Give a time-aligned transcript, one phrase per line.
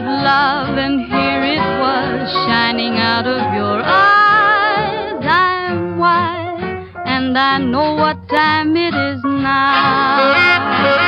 [0.00, 5.24] wanted love, and here it was shining out of your eyes.
[5.24, 11.07] I'm wise, and I know what time it is now.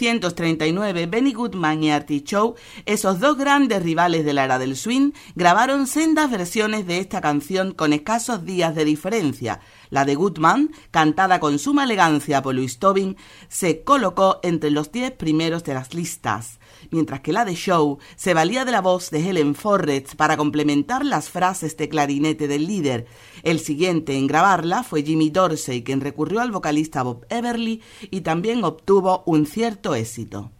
[0.00, 2.54] 1939, Benny Goodman y Artie Chow,
[2.86, 7.72] esos dos grandes rivales de la era del swing, grabaron sendas versiones de esta canción
[7.72, 9.60] con escasos días de diferencia,
[9.90, 13.16] la de Goodman, cantada con suma elegancia por Louis Tobin,
[13.48, 16.57] se colocó entre los diez primeros de las listas,
[16.90, 21.04] mientras que la de Show se valía de la voz de Helen Forrest para complementar
[21.04, 23.06] las frases de clarinete del líder.
[23.42, 28.64] El siguiente en grabarla fue Jimmy Dorsey, quien recurrió al vocalista Bob Everly y también
[28.64, 30.50] obtuvo un cierto éxito.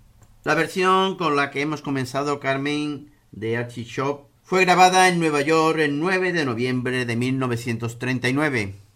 [0.44, 5.43] La versión con la que hemos comenzado, Carmen, de Archie Shop, fue grabada en Nueva
[5.43, 8.88] York el 9 de noviembre de 1939.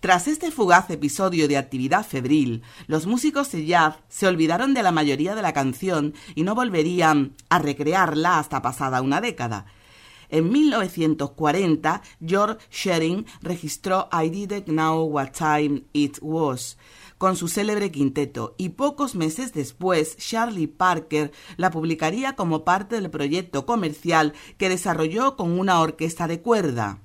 [0.00, 4.92] Tras este fugaz episodio de actividad febril, los músicos de jazz se olvidaron de la
[4.92, 9.66] mayoría de la canción y no volverían a recrearla hasta pasada una década.
[10.28, 16.76] En 1940, George Shearing registró I Didn't Know What Time It Was
[17.16, 23.08] con su célebre quinteto y pocos meses después Charlie Parker la publicaría como parte del
[23.08, 27.00] proyecto comercial que desarrolló con una orquesta de cuerda.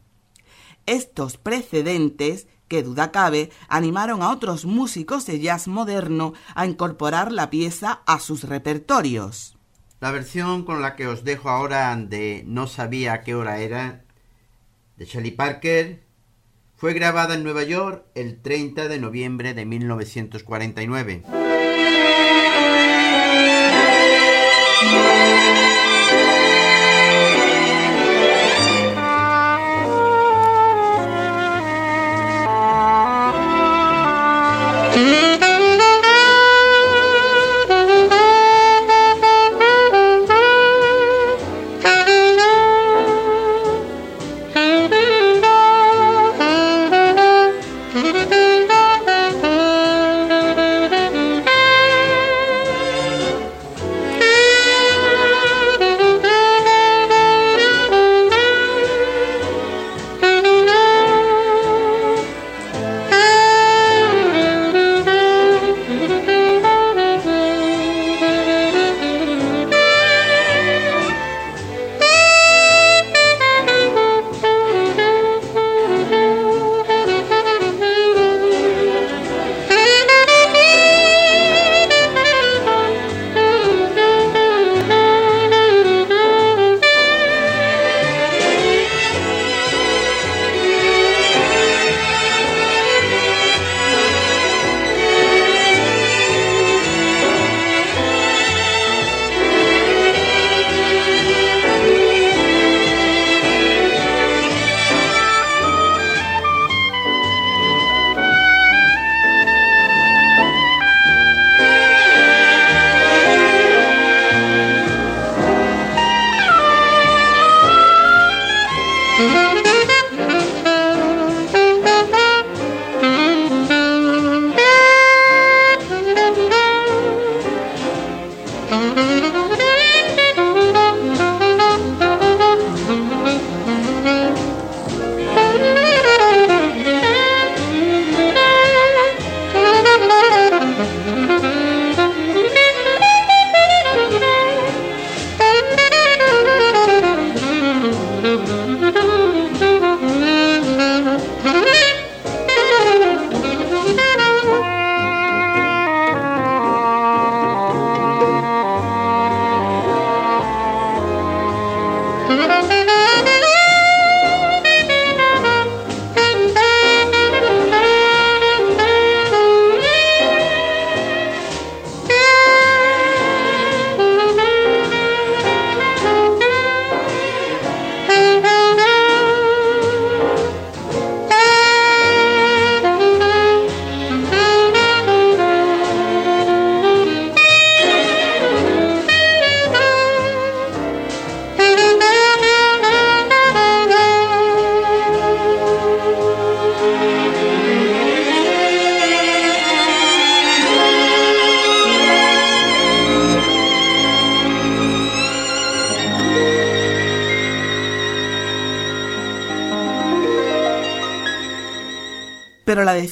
[0.85, 7.50] Estos precedentes que duda cabe, animaron a otros músicos de jazz moderno a incorporar la
[7.50, 9.57] pieza a sus repertorios.
[10.00, 14.06] La versión con la que os dejo ahora de No sabía qué hora era,
[14.95, 16.06] de Charlie Parker,
[16.77, 21.23] fue grabada en Nueva York el 30 de noviembre de 1949.
[34.93, 35.31] Mm-hmm.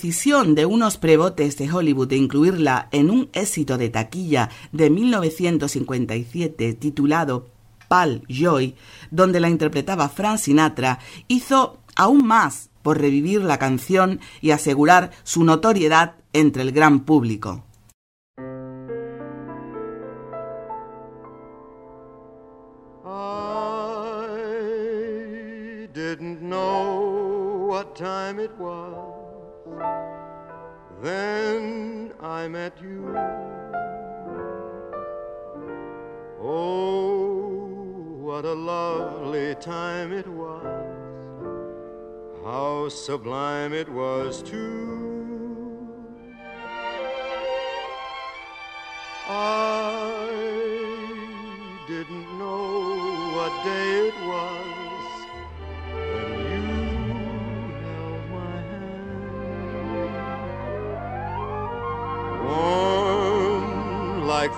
[0.09, 6.73] Decisión de unos prebotes de Hollywood de incluirla en un éxito de taquilla de 1957
[6.73, 7.45] titulado
[7.87, 8.73] Pal Joy,
[9.11, 10.97] donde la interpretaba Frank Sinatra,
[11.27, 17.68] hizo aún más por revivir la canción y asegurar su notoriedad entre el gran público.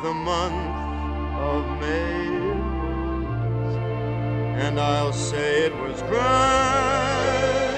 [0.02, 0.76] The month
[1.38, 2.26] of May.
[4.66, 7.72] And I'll say it was grand,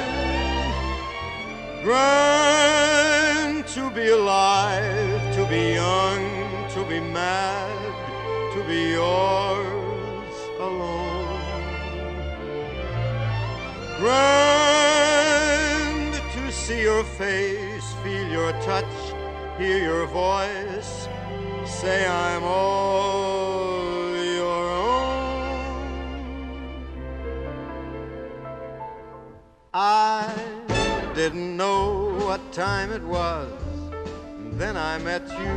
[1.84, 6.24] grand to be alive, to be young,
[6.70, 7.94] to be mad,
[8.54, 11.42] to be yours alone.
[14.00, 15.34] Grand
[16.36, 18.96] to see your face, feel your touch,
[19.58, 20.73] hear your voice
[21.84, 25.58] say I'm all your own.
[29.74, 30.34] I
[31.14, 33.52] didn't know what time it was,
[34.54, 35.56] then I met you.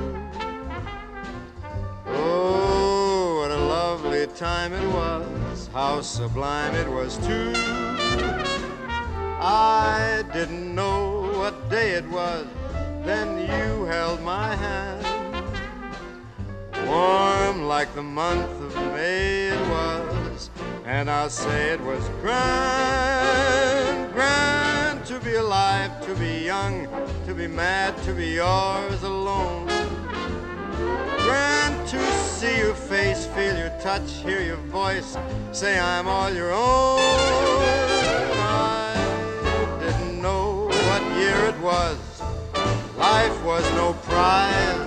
[2.09, 7.53] Oh, what a lovely time it was, how sublime it was too.
[9.39, 12.47] I didn't know what day it was,
[13.05, 14.96] then you held my hand
[16.97, 20.51] warm like the month of May it was,
[20.87, 26.75] and I'll say it was grand, grand to be alive, to be young,
[27.27, 29.67] to be mad, to be yours alone.
[31.27, 32.01] Grand to
[32.37, 35.19] see your face, feel your touch, hear your voice,
[35.53, 37.01] say I'm all your own.
[38.89, 38.97] I
[39.83, 41.99] didn't know what year it was,
[42.97, 44.87] life was no prize.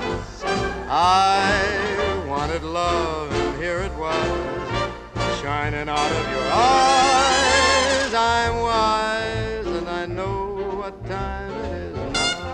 [0.91, 1.98] I
[2.61, 8.13] wanted love, and here it was, shining out of your eyes.
[8.13, 12.53] I'm wise, and I know what time it is now.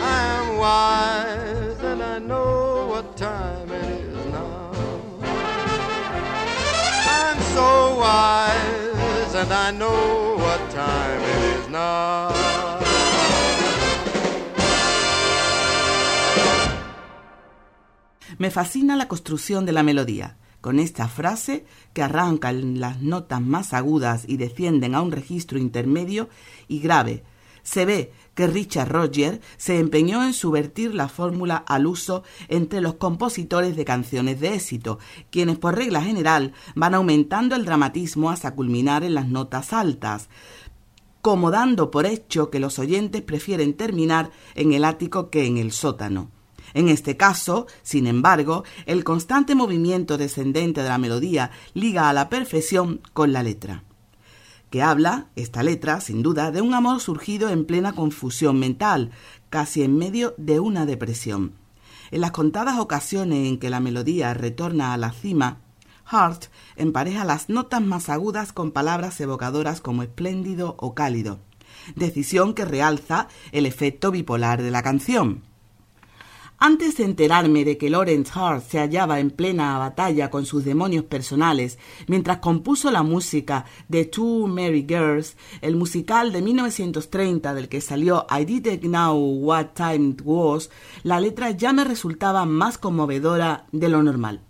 [0.00, 4.70] I'm wise, and I know what time it is now.
[7.06, 12.81] I'm so wise, and I know what time it is now.
[18.42, 23.40] Me fascina la construcción de la melodía, con esta frase que arranca en las notas
[23.40, 26.28] más agudas y descienden a un registro intermedio
[26.66, 27.22] y grave.
[27.62, 32.94] Se ve que Richard Roger se empeñó en subvertir la fórmula al uso entre los
[32.94, 34.98] compositores de canciones de éxito,
[35.30, 40.28] quienes por regla general van aumentando el dramatismo hasta culminar en las notas altas,
[41.20, 45.70] como dando por hecho que los oyentes prefieren terminar en el ático que en el
[45.70, 46.41] sótano.
[46.74, 52.28] En este caso, sin embargo, el constante movimiento descendente de la melodía liga a la
[52.28, 53.84] perfección con la letra
[54.72, 59.10] que habla, esta letra, sin duda, de un amor surgido en plena confusión mental,
[59.50, 61.52] casi en medio de una depresión.
[62.10, 65.58] En las contadas ocasiones en que la melodía retorna a la cima,
[66.06, 66.44] Hart
[66.76, 71.38] empareja las notas más agudas con palabras evocadoras como espléndido o cálido,
[71.94, 75.42] decisión que realza el efecto bipolar de la canción.
[76.64, 81.02] Antes de enterarme de que Lawrence Hart se hallaba en plena batalla con sus demonios
[81.02, 81.76] personales
[82.06, 88.26] mientras compuso la música de Two Merry Girls, el musical de 1930 del que salió
[88.30, 90.70] I Didn't Know What Time It Was,
[91.02, 94.42] la letra ya me resultaba más conmovedora de lo normal.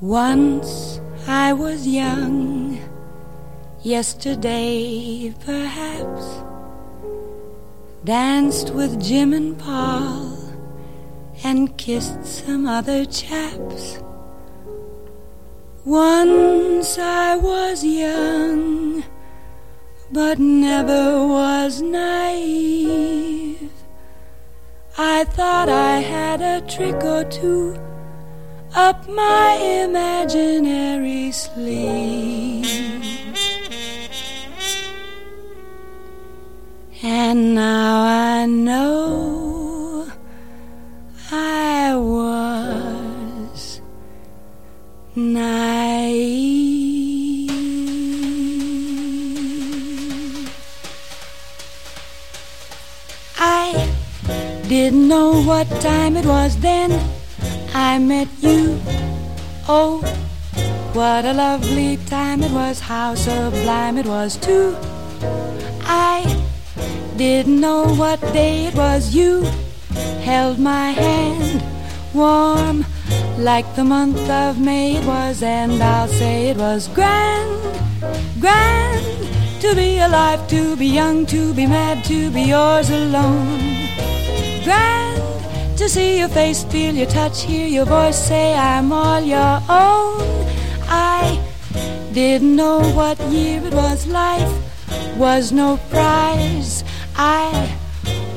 [0.00, 2.78] Once I was young,
[3.82, 6.42] yesterday perhaps,
[8.02, 10.38] danced with Jim and Paul
[11.44, 13.98] and kissed some other chaps.
[15.84, 19.04] Once I was young,
[20.10, 23.70] but never was naive.
[24.96, 27.76] I thought I had a trick or two
[28.74, 32.66] up my imaginary sleeve.
[37.02, 40.06] And now I know
[41.32, 43.80] I was
[45.16, 46.70] naive.
[53.38, 53.92] I
[54.68, 57.09] didn't know what time it was then
[57.74, 58.80] I met you.
[59.68, 60.00] Oh,
[60.92, 64.76] what a lovely time it was, how sublime it was, too.
[65.82, 66.24] I
[67.16, 69.42] didn't know what day it was, you
[70.22, 71.62] held my hand
[72.14, 72.84] warm
[73.38, 77.60] like the month of May it was, and I'll say it was grand,
[78.40, 79.06] grand
[79.60, 83.88] to be alive, to be young, to be mad, to be yours alone.
[84.64, 85.39] Grand
[85.80, 90.20] to see your face, feel your touch, hear your voice say I'm all your own.
[90.86, 91.42] I
[92.12, 94.52] didn't know what year it was, life
[95.16, 96.84] was no prize.
[97.16, 97.74] I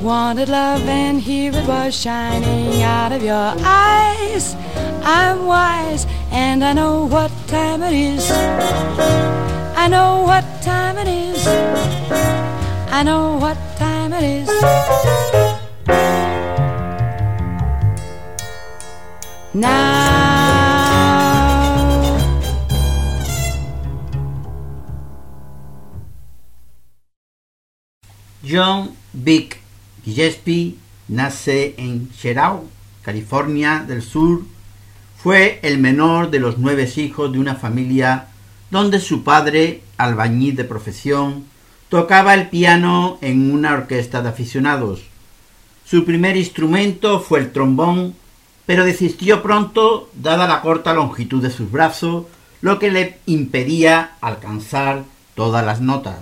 [0.02, 4.56] wanted love, and here it was shining out of your eyes.
[5.04, 8.32] I'm wise, and I know what time it is.
[9.76, 11.46] I know what time it is.
[12.88, 14.50] I know what time it is.
[19.56, 19.62] John
[29.14, 29.60] Vic
[30.04, 32.64] Gillespie nace en Sherwood,
[33.04, 34.42] California del Sur.
[35.22, 38.30] Fue el menor de los nueve hijos de una familia
[38.72, 41.46] donde su padre, albañil de profesión,
[41.90, 45.04] tocaba el piano en una orquesta de aficionados.
[45.86, 48.16] Su primer instrumento fue el trombón,
[48.66, 52.26] pero desistió pronto dada la corta longitud de sus brazos,
[52.62, 55.04] lo que le impedía alcanzar
[55.36, 56.20] todas las notas.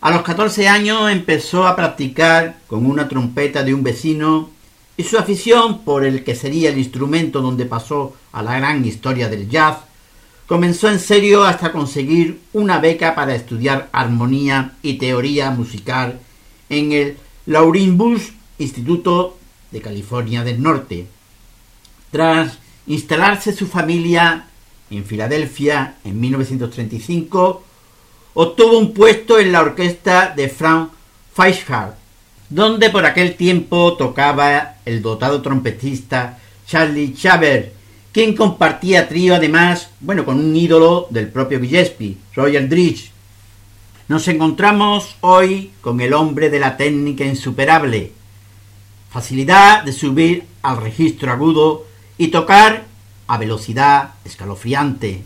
[0.00, 4.50] A los 14 años empezó a practicar con una trompeta de un vecino
[4.96, 9.28] y su afición por el que sería el instrumento donde pasó a la gran historia
[9.28, 9.78] del jazz
[10.46, 16.20] comenzó en serio hasta conseguir una beca para estudiar armonía y teoría musical
[16.68, 17.16] en el
[17.46, 19.36] Lauryn Bush Instituto
[19.70, 21.06] de California del Norte.
[22.10, 24.46] Tras instalarse su familia
[24.90, 27.62] en Filadelfia en 1935,
[28.34, 30.90] obtuvo un puesto en la orquesta de Frank
[31.34, 31.96] Feischhardt,
[32.48, 37.72] donde por aquel tiempo tocaba el dotado trompetista Charlie Chabert,
[38.12, 43.10] quien compartía trío además, bueno, con un ídolo del propio Gillespie, Roger Dridge.
[44.08, 48.12] Nos encontramos hoy con el hombre de la técnica insuperable,
[49.16, 51.86] facilidad de subir al registro agudo
[52.18, 52.84] y tocar
[53.26, 55.24] a velocidad escalofriante.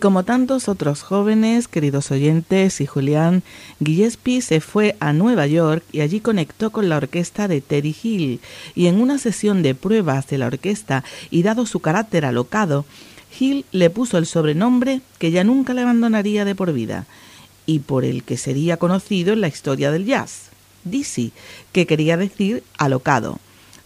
[0.00, 3.42] Como tantos otros jóvenes, queridos oyentes y Julián,
[3.84, 8.40] Gillespie se fue a Nueva York y allí conectó con la orquesta de Teddy Hill.
[8.74, 12.86] Y en una sesión de pruebas de la orquesta, y dado su carácter alocado,
[13.38, 17.06] Hill le puso el sobrenombre que ya nunca le abandonaría de por vida
[17.66, 20.48] y por el que sería conocido en la historia del jazz,
[20.82, 21.32] Dizzy,
[21.72, 23.38] que quería decir alocado.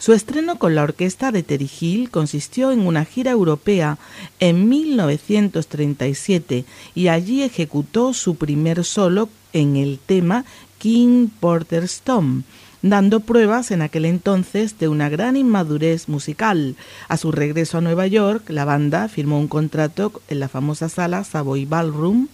[0.04, 3.96] Su estreno con la orquesta de Terry Hill consistió en una gira europea
[4.38, 10.44] en 1937 y allí ejecutó su primer solo en el tema
[10.76, 12.42] King Porter Stone,
[12.82, 16.76] dando pruebas en aquel entonces de una gran inmadurez musical.
[17.08, 21.24] A su regreso a Nueva York, la banda firmó un contrato en la famosa sala
[21.24, 22.28] Savoy Ballroom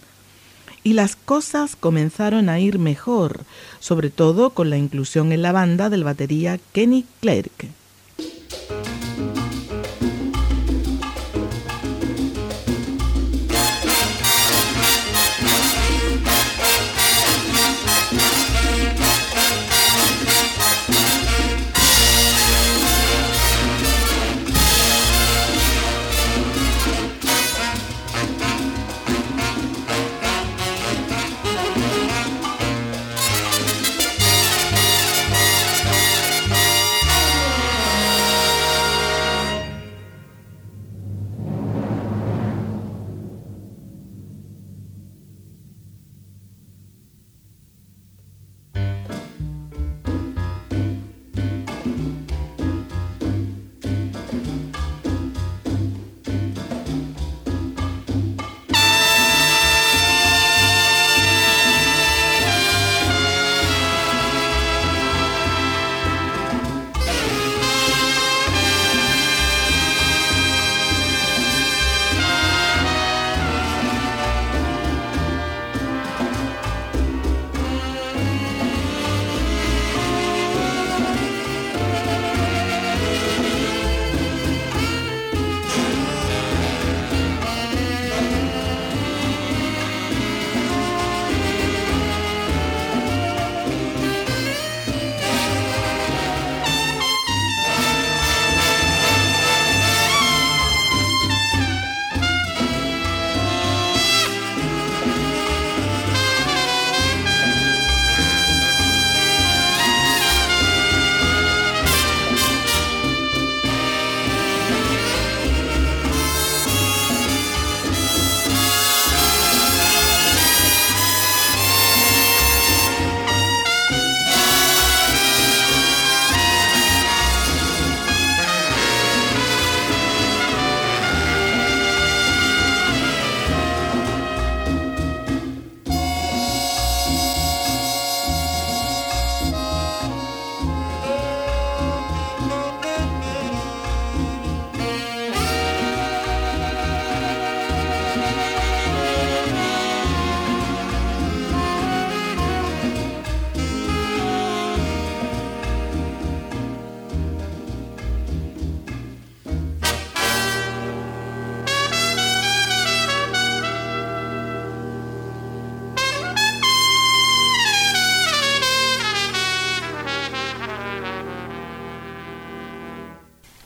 [0.83, 3.41] y las cosas comenzaron a ir mejor,
[3.79, 7.80] sobre todo con la inclusión en la banda del batería Kenny Clark.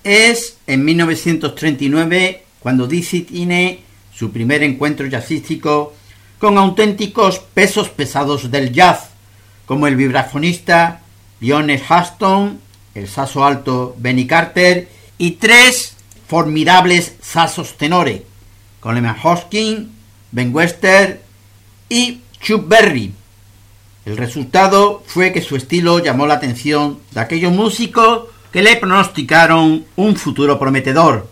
[0.06, 3.80] Es en 1939 cuando Dizzy tiene
[4.14, 5.94] su primer encuentro jazzístico
[6.38, 9.10] con auténticos pesos pesados del jazz,
[9.66, 11.02] como el vibrafonista
[11.40, 12.60] Lionel Huston,
[12.94, 14.88] el saso alto Benny Carter
[15.18, 15.96] y tres
[16.28, 18.22] formidables sasos tenores,
[18.82, 19.92] Coleman Hoskin,
[20.32, 21.24] Ben Wester
[21.90, 23.12] y Chuck Berry.
[24.06, 29.84] El resultado fue que su estilo llamó la atención de aquellos músicos que le pronosticaron
[29.98, 31.30] un futuro prometedor.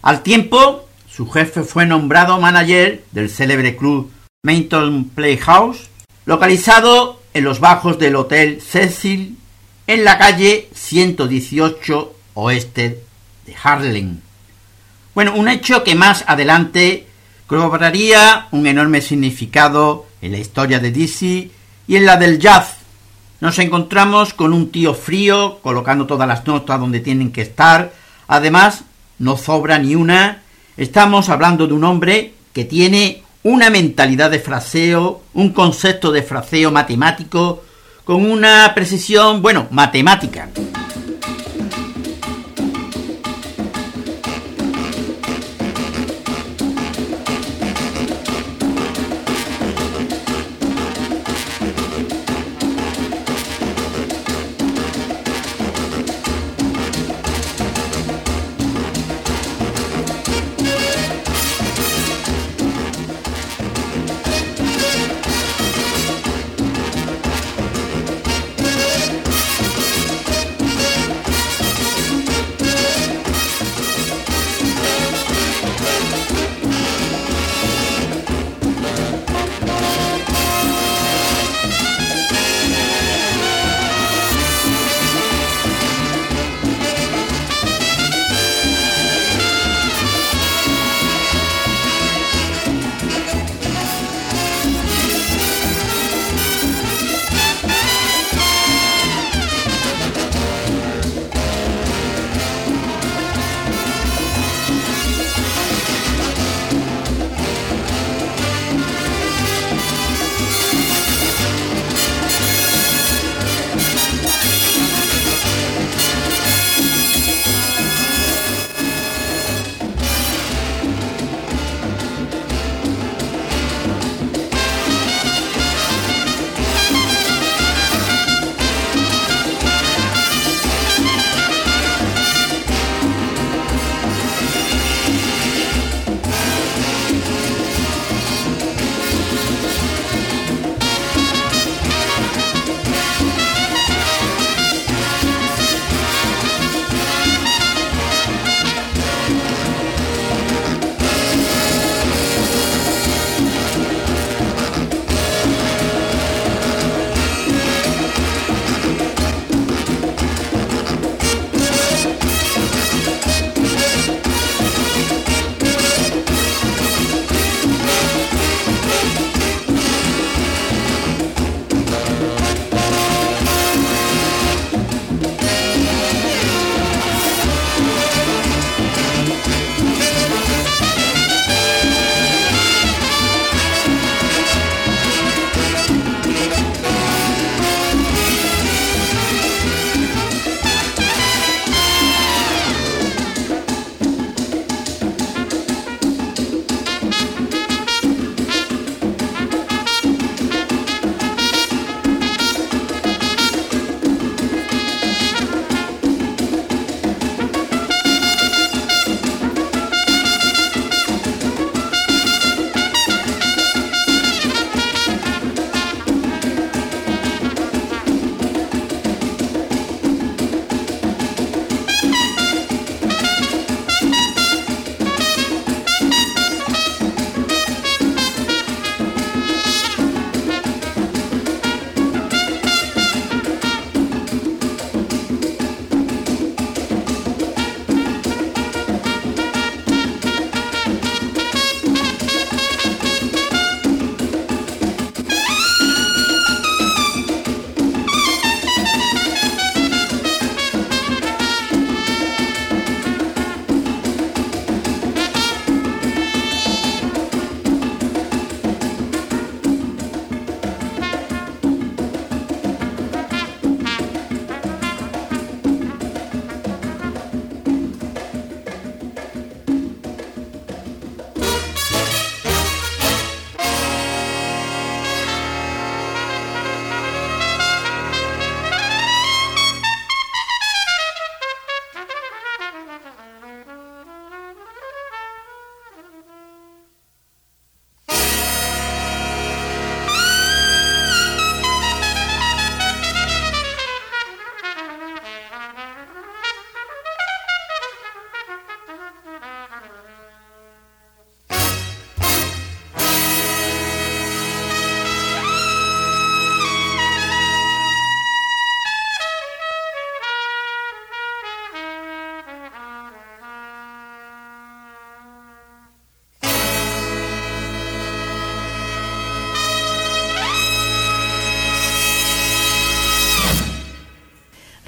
[0.00, 4.12] Al tiempo, su jefe fue nombrado manager del célebre club
[4.44, 5.90] Mainton Playhouse,
[6.24, 9.38] localizado en los bajos del Hotel Cecil,
[9.88, 13.02] en la calle 118 oeste
[13.44, 14.20] de Harlem.
[15.16, 17.08] Bueno, un hecho que más adelante
[17.48, 21.50] cobraría un enorme significado en la historia de Dizzy
[21.88, 22.76] y en la del jazz,
[23.42, 27.92] nos encontramos con un tío frío, colocando todas las notas donde tienen que estar.
[28.28, 28.84] Además,
[29.18, 30.42] no sobra ni una.
[30.76, 36.70] Estamos hablando de un hombre que tiene una mentalidad de fraseo, un concepto de fraseo
[36.70, 37.64] matemático,
[38.04, 40.48] con una precisión, bueno, matemática.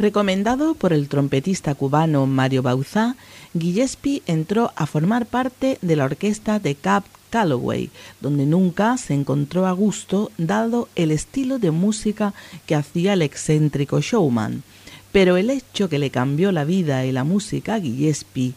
[0.05, 3.17] Recomendado por el trompetista cubano Mario Bauzá,
[3.59, 7.89] Gillespie entró a formar parte de la orquesta de Cap Calloway,
[8.21, 12.35] donde nunca se encontró a gusto dado el estilo de música
[12.67, 14.63] que hacía el excéntrico showman.
[15.11, 18.53] Pero el hecho que le cambió la vida y la música a Gillespie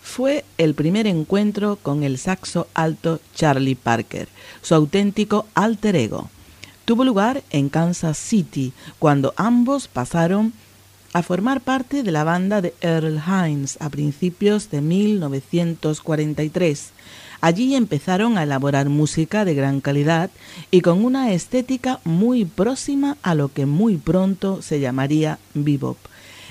[0.00, 4.28] fue el primer encuentro con el saxo alto Charlie Parker,
[4.62, 6.30] su auténtico alter ego.
[6.84, 10.52] Tuvo lugar en Kansas City, cuando ambos pasaron
[11.16, 16.90] a formar parte de la banda de Earl Hines a principios de 1943.
[17.40, 20.28] Allí empezaron a elaborar música de gran calidad
[20.70, 25.96] y con una estética muy próxima a lo que muy pronto se llamaría bebop.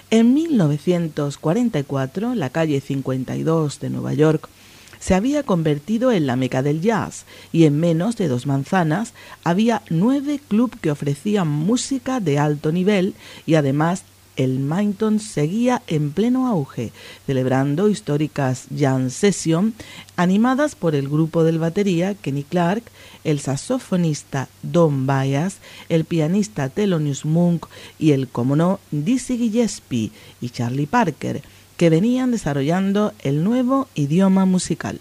[0.09, 4.49] En 1944, la calle 52 de Nueva York
[4.97, 9.83] se había convertido en la meca del jazz y en menos de dos manzanas había
[9.91, 13.13] nueve clubes que ofrecían música de alto nivel
[13.45, 16.91] y además el Mainton seguía en pleno auge,
[17.25, 19.73] celebrando históricas jam session
[20.15, 22.83] animadas por el grupo del batería Kenny Clark,
[23.23, 25.57] el saxofonista Don Byas,
[25.89, 27.67] el pianista Thelonious Monk
[27.99, 31.41] y el, como no, Dizzy Gillespie y Charlie Parker,
[31.77, 34.99] que venían desarrollando el nuevo idioma musical.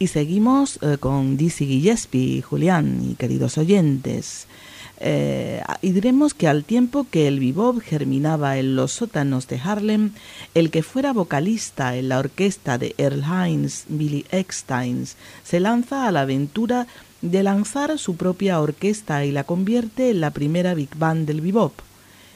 [0.00, 4.46] Y seguimos eh, con Dizzy Gillespie, Julián y queridos oyentes.
[5.00, 10.12] Eh, y diremos que al tiempo que el bebop germinaba en los sótanos de Harlem,
[10.54, 15.06] el que fuera vocalista en la orquesta de Earl Hines, Billy Eckstein,
[15.44, 16.86] se lanza a la aventura
[17.20, 21.72] de lanzar su propia orquesta y la convierte en la primera big band del bebop.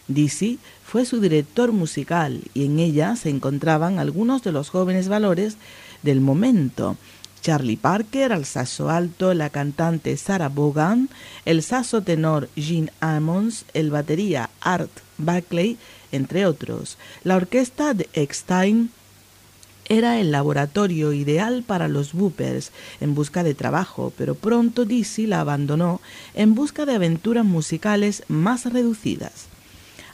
[0.08, 5.56] Dizzy fue su director musical y en ella se encontraban algunos de los jóvenes valores
[6.02, 6.96] del momento,
[7.42, 11.08] Charlie Parker al saxo alto, la cantante Sarah Vaughan,
[11.44, 15.76] el saxo tenor Gene Ammons, el batería Art Buckley,
[16.12, 16.98] entre otros.
[17.24, 18.90] La orquesta de Eckstein
[19.88, 22.70] era el laboratorio ideal para los Boopers
[23.00, 26.00] en busca de trabajo, pero pronto Dizzy la abandonó
[26.34, 29.46] en busca de aventuras musicales más reducidas.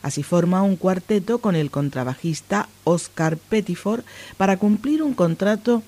[0.00, 4.04] Así forma un cuarteto con el contrabajista Oscar Pettiford
[4.36, 5.82] para cumplir un contrato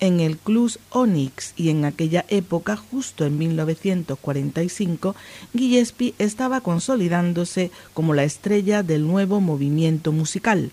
[0.00, 5.14] en el Club Onyx y en aquella época, justo en 1945,
[5.52, 10.70] Gillespie estaba consolidándose como la estrella del nuevo movimiento musical.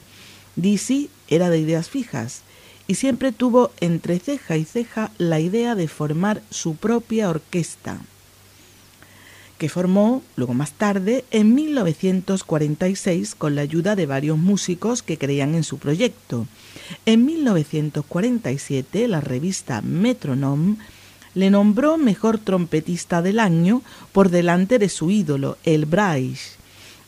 [0.55, 2.41] Dizzy era de ideas fijas
[2.88, 8.01] y siempre tuvo entre ceja y ceja la idea de formar su propia orquesta
[9.58, 15.56] que formó luego más tarde en 1946 con la ayuda de varios músicos que creían
[15.56, 16.45] en su proyecto.
[17.06, 20.78] En 1947 la revista Metronome
[21.34, 23.82] le nombró mejor trompetista del año
[24.12, 26.56] por delante de su ídolo, el Bryce,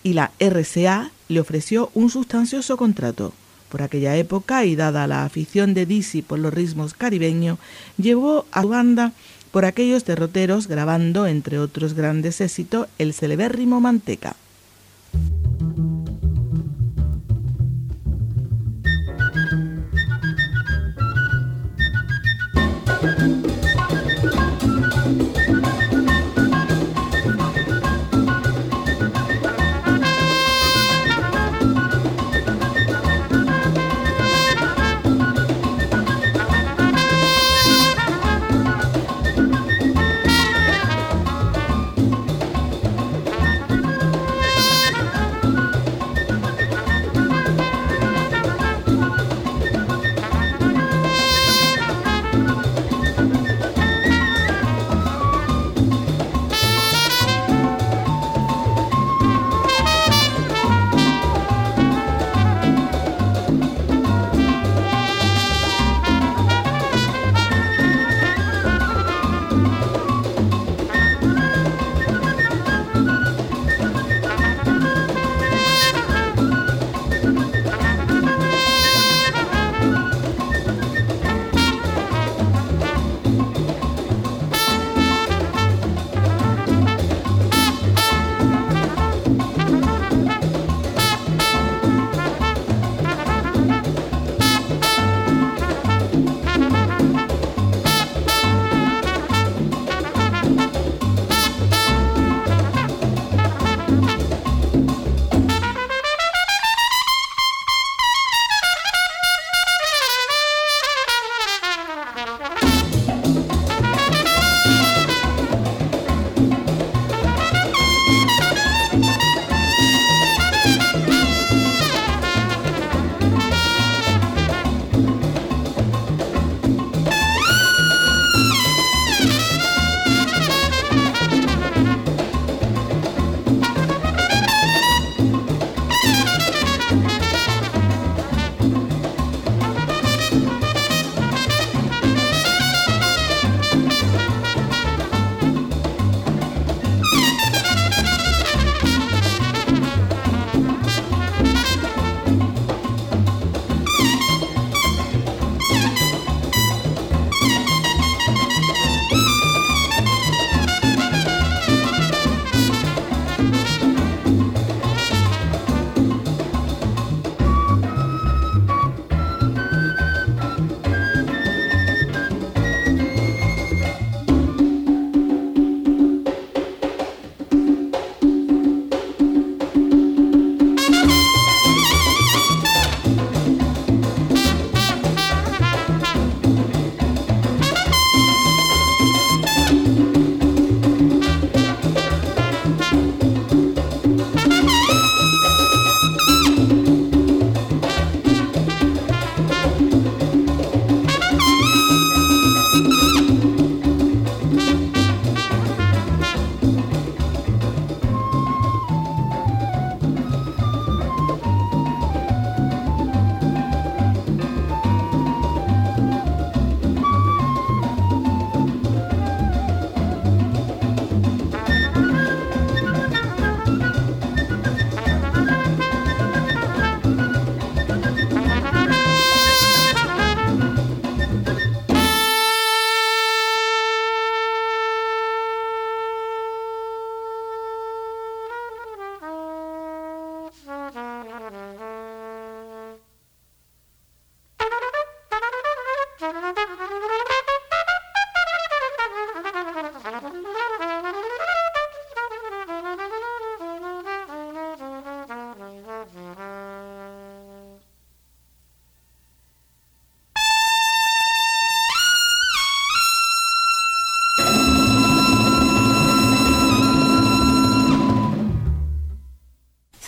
[0.03, 3.33] y la RCA le ofreció un sustancioso contrato.
[3.69, 7.59] Por aquella época y dada la afición de Dizzy por los ritmos caribeños,
[7.97, 9.11] llevó a su banda
[9.57, 14.35] por aquellos derroteros grabando, entre otros grandes éxitos, el celebérrimo Manteca.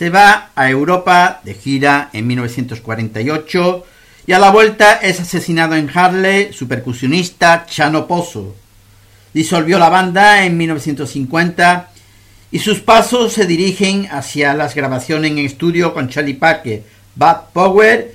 [0.00, 3.84] Se va a Europa de gira en 1948
[4.26, 8.56] y a la vuelta es asesinado en Harley su percusionista Chano Pozo.
[9.34, 11.90] Disolvió la banda en 1950
[12.50, 16.82] y sus pasos se dirigen hacia las grabaciones en estudio con Charlie Parker,
[17.14, 18.14] Bad Power,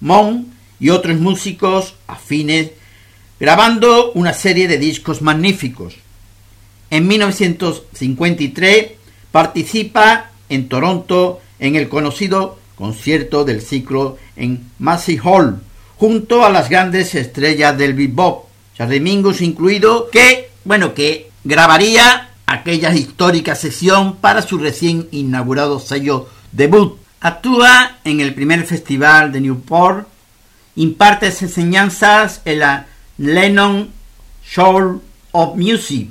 [0.00, 2.70] Mon y otros músicos afines,
[3.38, 5.96] grabando una serie de discos magníficos.
[6.88, 8.92] En 1953
[9.30, 15.60] participa en Toronto en el conocido concierto del ciclo en Massey Hall,
[15.96, 22.94] junto a las grandes estrellas del bebop, Charlie Mingus incluido, que, bueno, que grabaría aquella
[22.94, 26.98] histórica sesión para su recién inaugurado sello debut.
[27.20, 30.06] Actúa en el primer festival de Newport,
[30.76, 32.86] imparte enseñanzas en la
[33.16, 33.90] Lennon
[34.44, 36.10] Show of Music.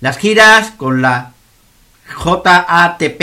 [0.00, 1.32] Las giras con la
[2.12, 3.22] JATP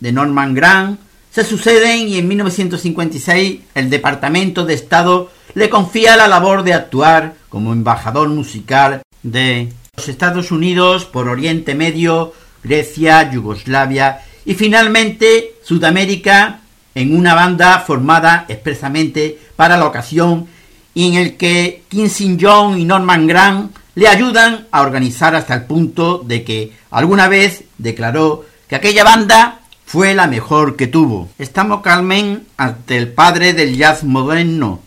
[0.00, 1.00] de Norman Grant.
[1.30, 7.34] Se suceden y en 1956 el Departamento de Estado le confía la labor de actuar
[7.48, 12.32] como embajador musical de los Estados Unidos por Oriente Medio,
[12.62, 16.60] Grecia, Yugoslavia y finalmente Sudamérica
[16.94, 20.46] en una banda formada expresamente para la ocasión
[20.94, 25.64] y en el que Quincy John y Norman Grant le ayudan a organizar hasta el
[25.64, 31.28] punto de que alguna vez declaró que aquella banda fue la mejor que tuvo.
[31.38, 34.80] Estamos Carmen ante el padre del jazz moderno,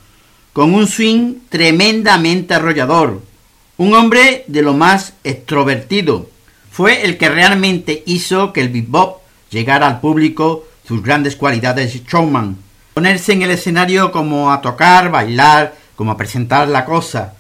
[0.53, 3.21] con un swing tremendamente arrollador,
[3.77, 6.29] un hombre de lo más extrovertido.
[6.71, 12.03] Fue el que realmente hizo que el bebop llegara al público sus grandes cualidades de
[12.07, 12.57] showman.
[12.93, 17.33] Ponerse en el escenario como a tocar, bailar, como a presentar la cosa.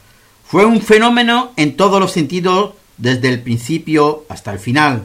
[0.45, 5.03] Fue un fenómeno en todos los sentidos desde el principio hasta el final.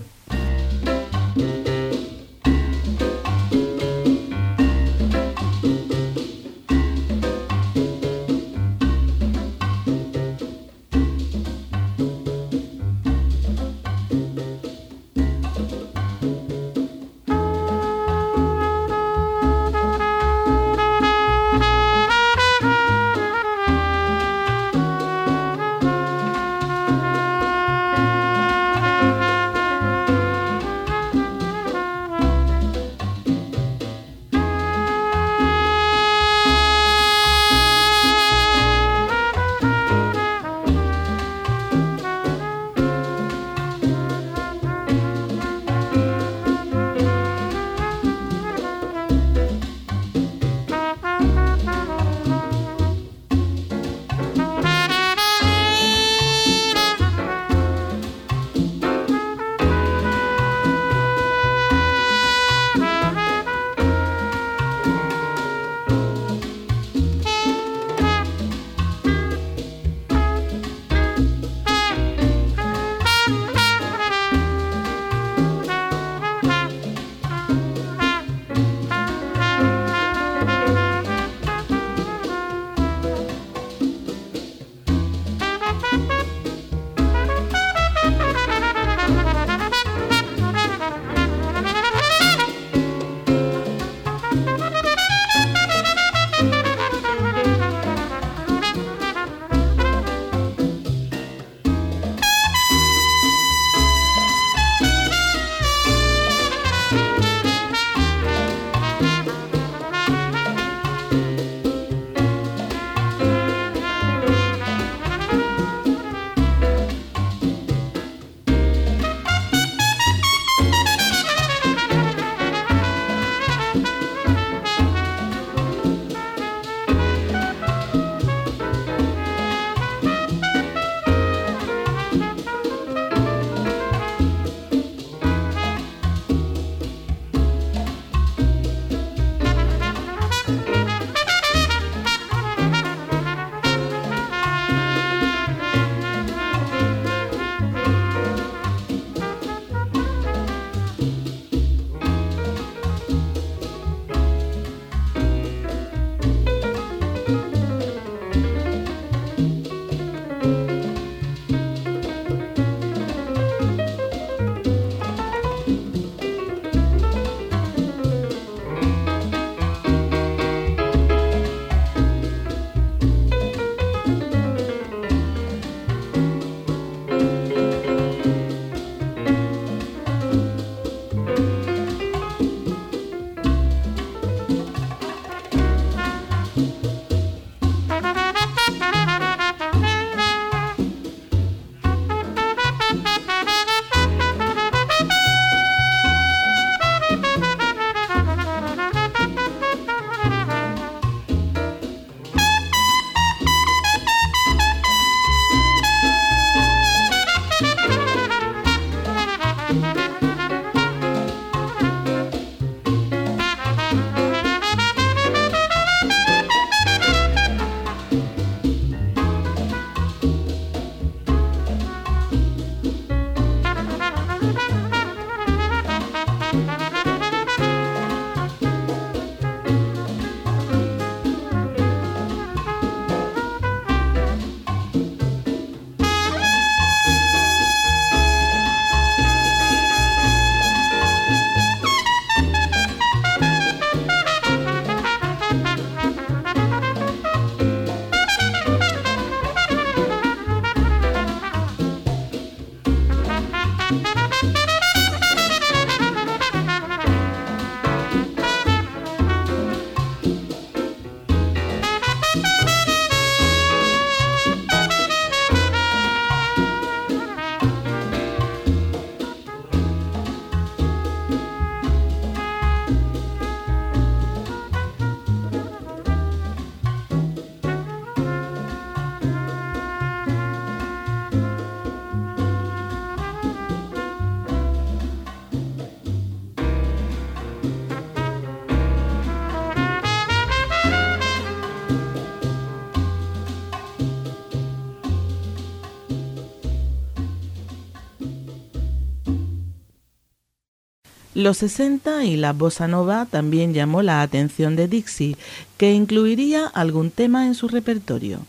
[301.36, 305.36] Los 60 y la bossa nova también llamó la atención de Dixie,
[305.76, 308.40] que incluiría algún tema en su repertorio.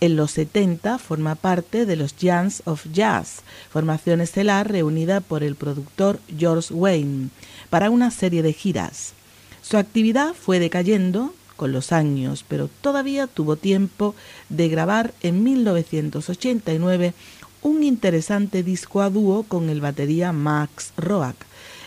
[0.00, 5.56] En los 70 forma parte de los Jams of Jazz, formación estelar reunida por el
[5.56, 7.28] productor George Wayne
[7.68, 9.12] para una serie de giras.
[9.60, 14.14] Su actividad fue decayendo con los años, pero todavía tuvo tiempo
[14.48, 17.12] de grabar en 1989
[17.60, 21.36] un interesante disco a dúo con el batería Max Roach,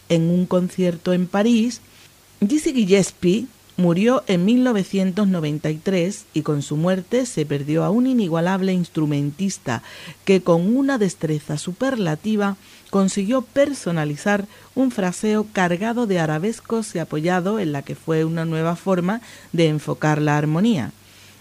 [0.09, 1.81] en un concierto en París,
[2.39, 3.47] Dizzy Gillespie
[3.77, 9.83] murió en 1993 y con su muerte se perdió a un inigualable instrumentista
[10.23, 12.55] que con una destreza superlativa
[12.89, 14.45] consiguió personalizar
[14.75, 19.67] un fraseo cargado de arabescos y apoyado en la que fue una nueva forma de
[19.67, 20.91] enfocar la armonía.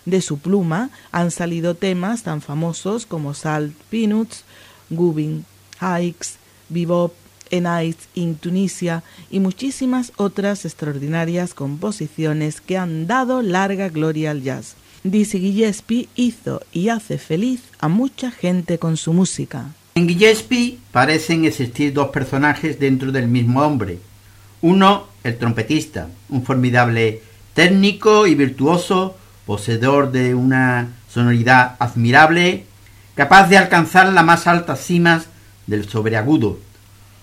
[0.05, 4.45] De su pluma han salido temas tan famosos como Salt Peanuts,
[4.91, 5.45] Gubin
[5.81, 6.35] Hikes,
[6.69, 7.15] Bebop,
[7.51, 14.77] Night in Tunisia y muchísimas otras extraordinarias composiciones que han dado larga gloria al jazz.
[15.03, 19.67] Dizzy Gillespie hizo y hace feliz a mucha gente con su música.
[19.95, 23.99] En Gillespie parecen existir dos personajes dentro del mismo hombre.
[24.63, 27.21] Uno, el trompetista, un formidable
[27.53, 29.17] técnico y virtuoso,
[29.47, 32.65] poseedor de una sonoridad admirable,
[33.15, 35.27] capaz de alcanzar las más altas cimas
[35.67, 36.59] del sobreagudo,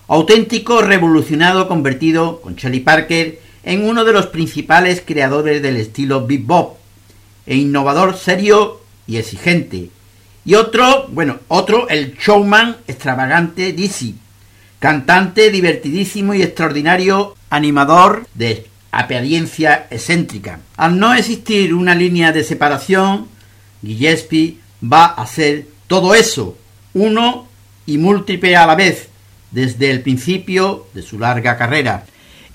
[0.08, 6.76] auténtico revolucionado convertido con Charlie Parker en uno de los principales creadores del estilo bebop,
[7.46, 9.90] e innovador serio y exigente.
[10.44, 14.16] Y otro, bueno, otro, el showman extravagante Dizzy,
[14.78, 20.60] cantante divertidísimo y extraordinario animador de apariencia excéntrica.
[20.76, 23.28] Al no existir una línea de separación,
[23.82, 26.56] Gillespie va a ser todo eso,
[26.94, 27.46] uno
[27.86, 29.08] y múltiple a la vez,
[29.52, 32.06] desde el principio de su larga carrera.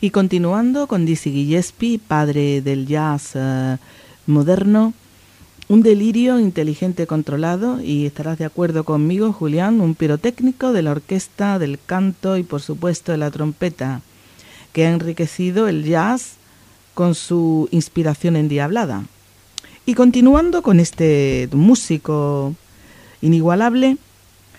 [0.01, 3.77] Y continuando con Dizzy Gillespie, padre del jazz eh,
[4.25, 4.93] moderno,
[5.69, 11.59] un delirio inteligente controlado, y estarás de acuerdo conmigo, Julián, un pirotécnico de la orquesta,
[11.59, 14.01] del canto y por supuesto de la trompeta,
[14.71, 16.35] que ha enriquecido el jazz
[16.93, 19.03] con su inspiración endiablada.
[19.85, 22.55] Y continuando con este músico
[23.21, 23.97] inigualable,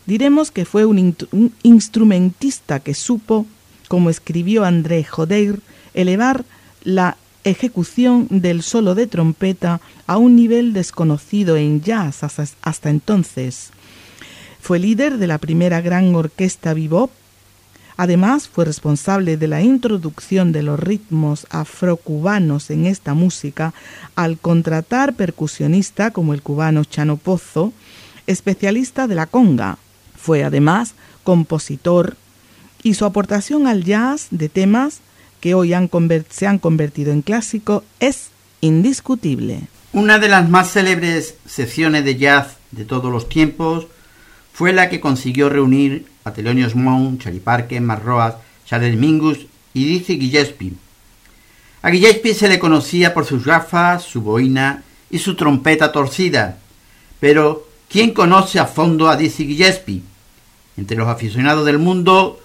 [0.09, 1.15] diremos que fue un,
[1.63, 3.45] instrumentista que supo,
[3.89, 5.61] como escribió André Jodeir,
[5.93, 6.47] elevar
[6.83, 13.69] la ejecución del solo de trompeta a un nivel desconocido en jazz hasta, entonces.
[14.63, 17.11] Fue líder de la primera gran orquesta bebop.
[17.99, 23.75] Además, fue responsable de la introducción de los ritmos afrocubanos en esta música
[24.17, 27.75] al contratar percusionista como el cubano Chano Pozo,
[28.27, 29.77] especialista de la conga.
[30.29, 30.93] Fue además
[31.25, 32.19] compositor
[32.83, 35.01] y su aportación al jazz de temas
[35.41, 35.73] que hoy
[36.29, 38.29] se han convertido en clásico es
[38.61, 39.63] indiscutible.
[39.95, 43.87] Una de las más célebres secciones de jazz de todos los tiempos
[44.53, 48.35] fue la que consiguió reunir a Thelonious Monk, Charlie Parker, Marroas,
[48.67, 50.75] Charles Mingus y Dizzy Gillespie.
[51.81, 56.59] A Gillespie se le conocía por sus gafas, su boina y su trompeta torcida,
[57.19, 60.03] pero ¿quién conoce a fondo a Dizzy Gillespie?
[60.79, 62.39] Entre los aficionados del mundo,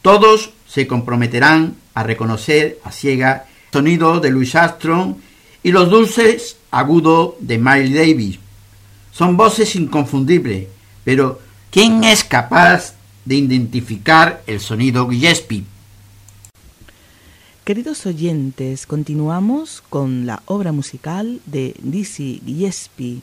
[0.00, 5.16] todos se comprometerán a reconocer a ciega el sonido de Louis Armstrong
[5.62, 8.38] y los dulces agudos de Miles Davis.
[9.12, 10.66] Son voces inconfundibles,
[11.04, 12.94] pero ¿quién es capaz
[13.26, 15.64] de identificar el sonido Gillespie?
[17.64, 23.20] Queridos oyentes, continuamos con la obra musical de Dizzy Gillespie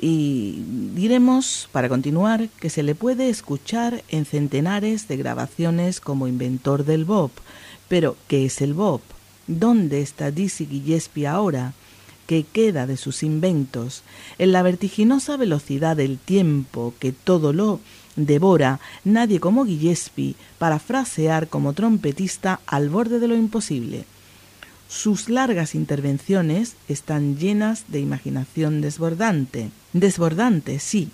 [0.00, 0.62] y
[0.94, 7.04] diremos, para continuar, que se le puede escuchar en centenares de grabaciones como inventor del
[7.04, 7.30] Bob.
[7.88, 9.00] Pero, ¿qué es el Bob?
[9.46, 11.72] ¿Dónde está Dizzy Gillespie ahora?
[12.26, 14.02] ¿Qué queda de sus inventos?
[14.38, 17.80] En la vertiginosa velocidad del tiempo que todo lo
[18.16, 24.04] devora, nadie como Gillespie para frasear como trompetista al borde de lo imposible.
[24.88, 29.70] Sus largas intervenciones están llenas de imaginación desbordante.
[29.92, 31.10] Desbordante, sí.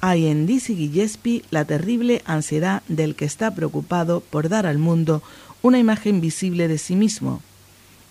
[0.00, 5.22] Hay en Dizzy Gillespie la terrible ansiedad del que está preocupado por dar al mundo
[5.62, 7.40] una imagen visible de sí mismo.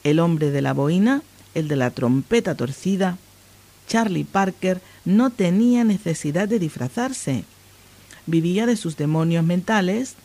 [0.03, 1.21] El hombre de la boina,
[1.53, 3.17] el de la trompeta torcida,
[3.87, 7.43] Charlie Parker no tenía necesidad de disfrazarse.
[8.25, 10.15] Vivía de sus demonios mentales,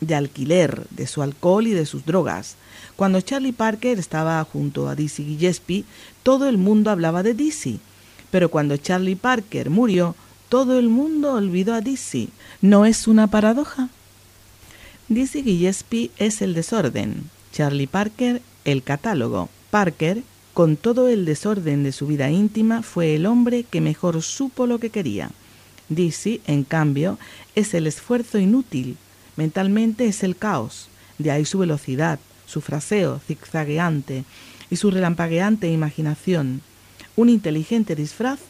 [0.00, 2.56] de alquiler, de su alcohol y de sus drogas.
[2.96, 5.84] Cuando Charlie Parker estaba junto a Dizzy Gillespie,
[6.22, 7.78] todo el mundo hablaba de Dizzy.
[8.30, 10.14] Pero cuando Charlie Parker murió,
[10.48, 12.30] todo el mundo olvidó a Dizzy.
[12.62, 13.90] ¿No es una paradoja?
[15.08, 19.48] Dizzy Gillespie es el desorden, Charlie Parker el catálogo.
[19.70, 20.22] Parker,
[20.54, 24.78] con todo el desorden de su vida íntima, fue el hombre que mejor supo lo
[24.78, 25.30] que quería.
[25.88, 27.18] Dizzy, en cambio,
[27.54, 28.96] es el esfuerzo inútil,
[29.36, 30.88] mentalmente es el caos,
[31.18, 34.24] de ahí su velocidad, su fraseo zigzagueante
[34.70, 36.62] y su relampagueante imaginación,
[37.16, 38.40] un inteligente disfraz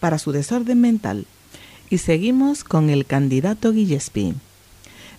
[0.00, 1.26] para su desorden mental.
[1.88, 4.34] Y seguimos con el candidato Gillespie.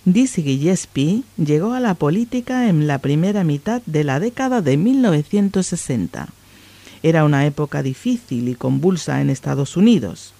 [0.05, 6.27] Dizzy Gillespie llegó a la política en la primera mitad de la década de 1960.
[7.03, 10.33] Era una época difícil y convulsa en Estados Unidos.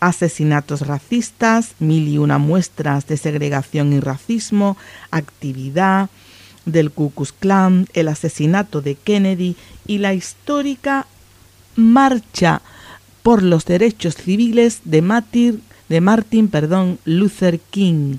[0.00, 4.76] Asesinatos racistas, mil y una muestras de segregación y racismo,
[5.10, 6.10] actividad
[6.64, 9.56] del Ku Klux Klan, el asesinato de Kennedy
[9.86, 11.06] y la histórica
[11.76, 12.62] marcha
[13.22, 18.16] por los derechos civiles de, Martin, de Martin perdón, Luther King.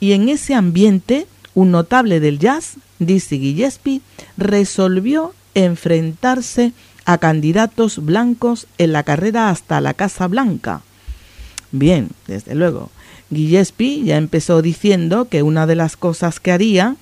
[0.00, 4.00] Y en ese ambiente, un notable del jazz, Dizzy Gillespie,
[4.36, 6.72] resolvió enfrentarse
[7.04, 10.82] a candidatos blancos en la carrera hasta la Casa Blanca.
[11.72, 12.90] Bien, desde luego,
[13.30, 16.96] Gillespie ya empezó diciendo que una de las cosas que haría,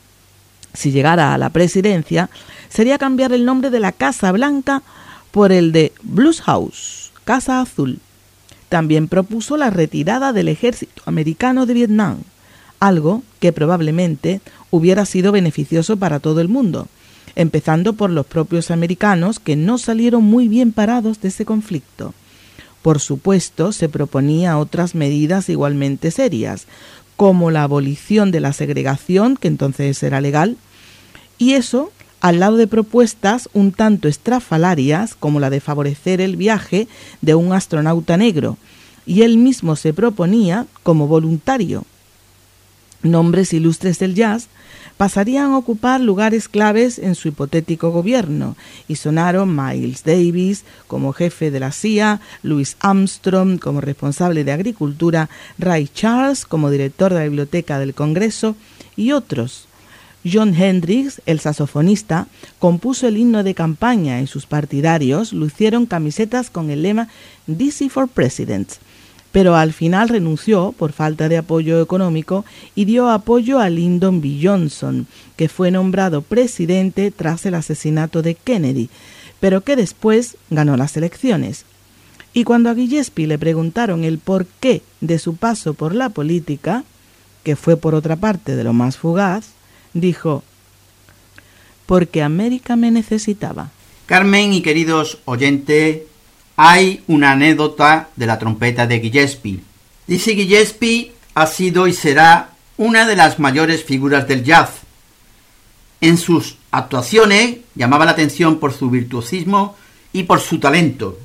[0.75, 2.31] si llegara a la presidencia,
[2.69, 4.83] sería cambiar el nombre de la Casa Blanca
[5.31, 7.99] por el de Blues House, Casa Azul.
[8.69, 12.19] También propuso la retirada del ejército americano de Vietnam,
[12.81, 14.41] algo que probablemente
[14.71, 16.89] hubiera sido beneficioso para todo el mundo,
[17.35, 22.15] empezando por los propios americanos que no salieron muy bien parados de ese conflicto.
[22.83, 26.67] Por supuesto, se proponía otras medidas igualmente serias,
[27.19, 30.57] como la abolición de la segregación, que entonces era legal,
[31.37, 31.91] y eso
[32.21, 36.87] al lado de propuestas un tanto estrafalarias como la de favorecer el viaje
[37.21, 38.57] de un astronauta negro,
[39.05, 41.83] y él mismo se proponía como voluntario.
[43.03, 44.47] Nombres ilustres del jazz
[44.99, 48.57] pasarían a ocupar lugares claves en su hipotético gobierno,
[48.89, 55.31] y sonaron Miles Davis como jefe de la CIA, Louis Armstrong como responsable de Agricultura,
[55.57, 58.57] Ray Charles como director de la Biblioteca del Congreso
[58.97, 59.69] y otros.
[60.31, 62.27] John Hendricks, el saxofonista,
[62.59, 67.09] compuso el himno de campaña y sus partidarios lucieron camisetas con el lema
[67.47, 68.69] DC for President,
[69.33, 74.39] pero al final renunció por falta de apoyo económico y dio apoyo a Lyndon B.
[74.43, 75.07] Johnson,
[75.37, 78.89] que fue nombrado presidente tras el asesinato de Kennedy,
[79.41, 81.65] pero que después ganó las elecciones.
[82.33, 86.85] Y cuando a Gillespie le preguntaron el porqué de su paso por la política,
[87.43, 89.51] que fue por otra parte de lo más fugaz,
[89.95, 90.43] dijo,
[91.87, 93.71] porque América me necesitaba.
[94.07, 96.03] Carmen y queridos oyentes,
[96.61, 99.61] hay una anécdota de la trompeta de Gillespie.
[100.09, 104.71] Dice Gillespie ha sido y será una de las mayores figuras del jazz.
[106.01, 109.77] En sus actuaciones llamaba la atención por su virtuosismo
[110.13, 111.21] y por su talento,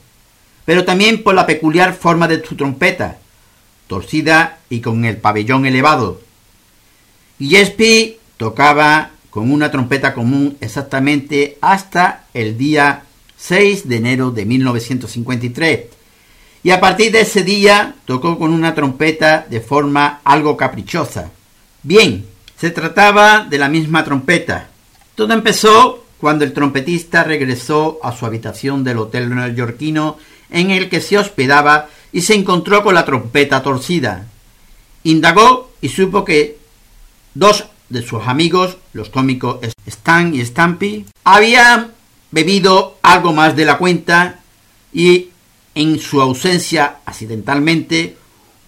[0.66, 3.18] pero también por la peculiar forma de su trompeta,
[3.88, 6.22] torcida y con el pabellón elevado.
[7.40, 13.06] Gillespie tocaba con una trompeta común exactamente hasta el día
[13.46, 15.82] 6 de enero de 1953.
[16.64, 21.32] Y a partir de ese día tocó con una trompeta de forma algo caprichosa.
[21.84, 22.26] Bien,
[22.58, 24.70] se trataba de la misma trompeta.
[25.16, 30.18] Todo empezó cuando el trompetista regresó a su habitación del hotel neoyorquino
[30.50, 34.26] en el que se hospedaba y se encontró con la trompeta torcida.
[35.04, 36.60] Indagó y supo que
[37.34, 41.92] dos de sus amigos, los cómicos Stan y Stampy, habían
[42.34, 44.40] bebido algo más de la cuenta
[44.92, 45.30] y
[45.76, 48.18] en su ausencia accidentalmente,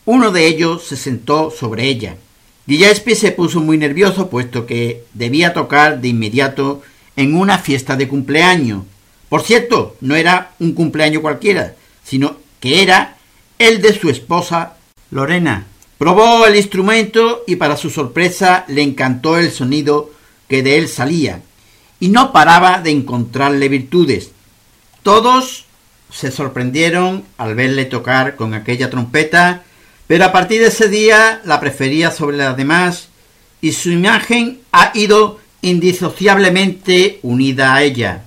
[0.06, 2.16] uno de ellos se sentó sobre ella.
[2.68, 6.84] Gillespie se puso muy nervioso puesto que debía tocar de inmediato
[7.16, 8.84] en una fiesta de cumpleaños.
[9.30, 13.18] Por cierto, no era un cumpleaños cualquiera, sino que era
[13.58, 14.78] el de su esposa
[15.10, 15.66] Lorena,
[15.98, 20.12] Probó el instrumento y para su sorpresa le encantó el sonido
[20.50, 21.42] que de él salía
[22.00, 24.32] y no paraba de encontrarle virtudes.
[25.04, 25.66] Todos
[26.12, 29.64] se sorprendieron al verle tocar con aquella trompeta,
[30.08, 33.10] pero a partir de ese día la prefería sobre las demás
[33.62, 38.24] y su imagen ha ido indisociablemente unida a ella.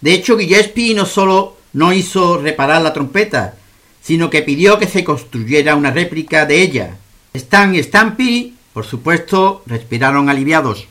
[0.00, 3.54] De hecho, Gillespie no solo no hizo reparar la trompeta,
[4.00, 6.96] sino que pidió que se construyera una réplica de ella.
[7.34, 10.86] Stan y Stampy, por supuesto, respiraron aliviados.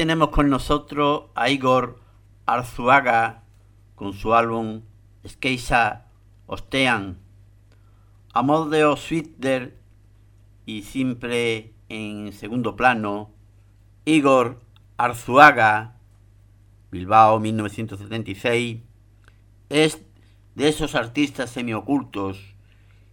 [0.00, 2.00] Tenemos con nosotros a Igor
[2.46, 3.42] Arzuaga
[3.94, 4.80] con su álbum
[5.28, 6.06] Skeisa
[6.46, 7.18] Ostean.
[8.32, 9.78] Amor de Sweeter
[10.64, 13.30] y siempre en segundo plano,
[14.06, 14.62] Igor
[14.96, 15.98] Arzuaga,
[16.90, 18.78] Bilbao 1976,
[19.68, 20.00] es
[20.54, 22.38] de esos artistas semiocultos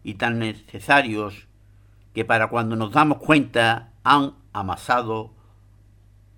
[0.05, 1.49] y tan necesarios
[2.14, 5.35] que para cuando nos damos cuenta han amasado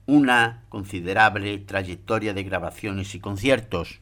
[0.09, 4.01] una considerable trayectoria de grabaciones y conciertos.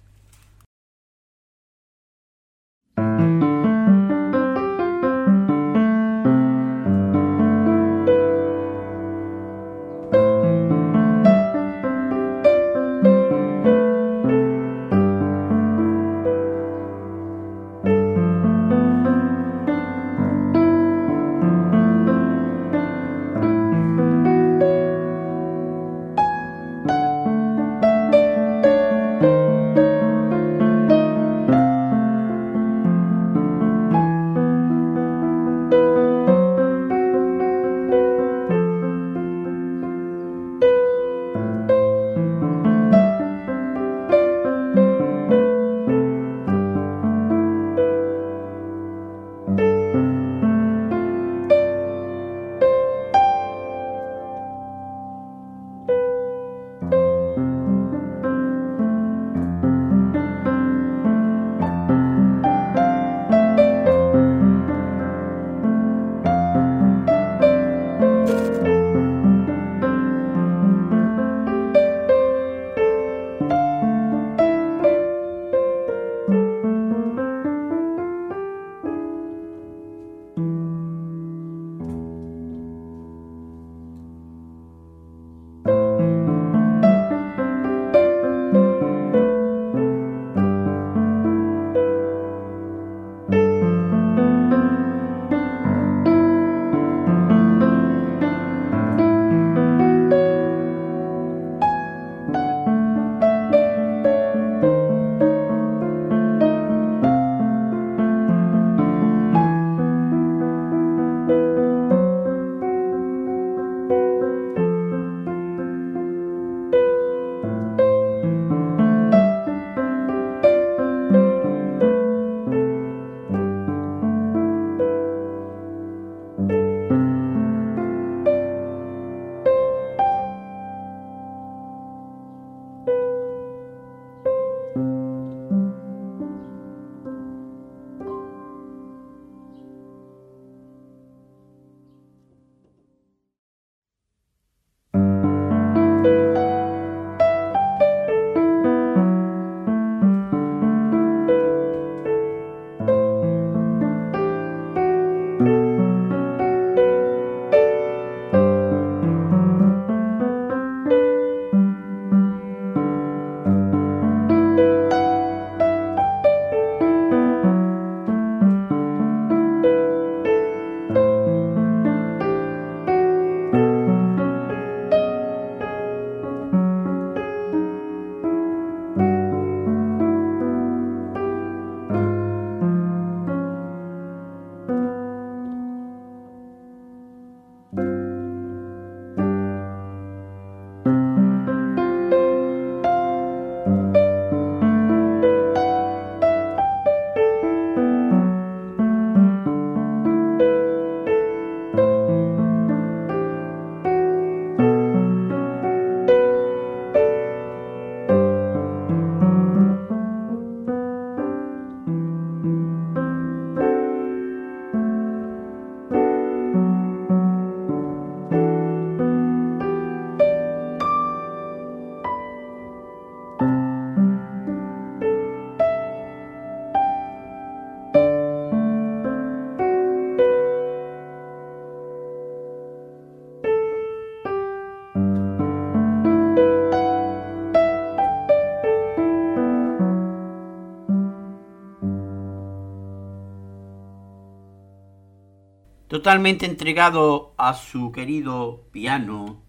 [245.98, 249.41] Totalmente entregado a su querido piano,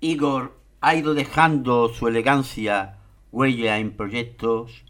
[0.00, 2.98] Igor ha ido dejando su elegancia
[3.30, 4.84] huella en proyectos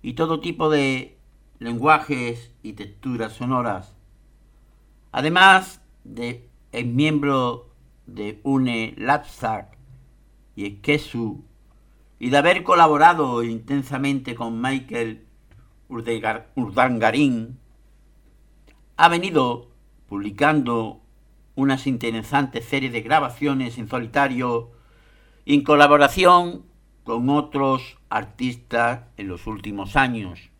[0.00, 1.18] y todo tipo de
[1.58, 3.94] lenguajes y texturas sonoras.
[5.12, 7.68] Además de es miembro
[8.06, 9.76] de UNE Lapsac
[10.56, 11.44] y Esquesu
[12.18, 15.26] y de haber colaborado intensamente con Michael
[15.90, 17.58] Urdangarín,
[18.96, 19.68] ha venido
[20.08, 21.00] publicando
[21.54, 24.70] unas interesantes series de grabaciones en solitario
[25.44, 26.64] en colaboración
[27.04, 30.50] con otros artistas en los últimos años.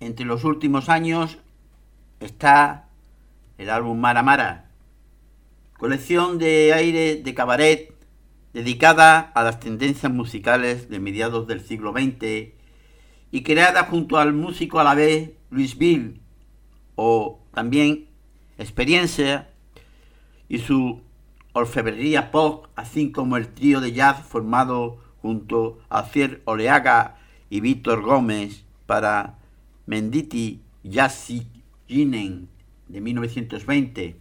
[0.00, 1.38] Entre los últimos años,
[2.20, 2.90] está
[3.56, 4.70] el álbum Mara Mara,
[5.78, 7.94] colección de aire de cabaret
[8.52, 12.52] dedicada a las tendencias musicales de mediados del siglo XX
[13.30, 16.20] y creada junto al músico a la vez Luis Bill
[16.96, 18.08] o también
[18.58, 19.48] Experiencia
[20.50, 21.00] y su
[21.54, 27.16] orfebrería pop, así como el trío de jazz formado junto a Cier Oleaga
[27.48, 29.34] y Víctor Gómez para
[29.86, 31.46] Menditi Jazzy
[31.88, 32.48] Ginen
[32.88, 34.16] de 1920.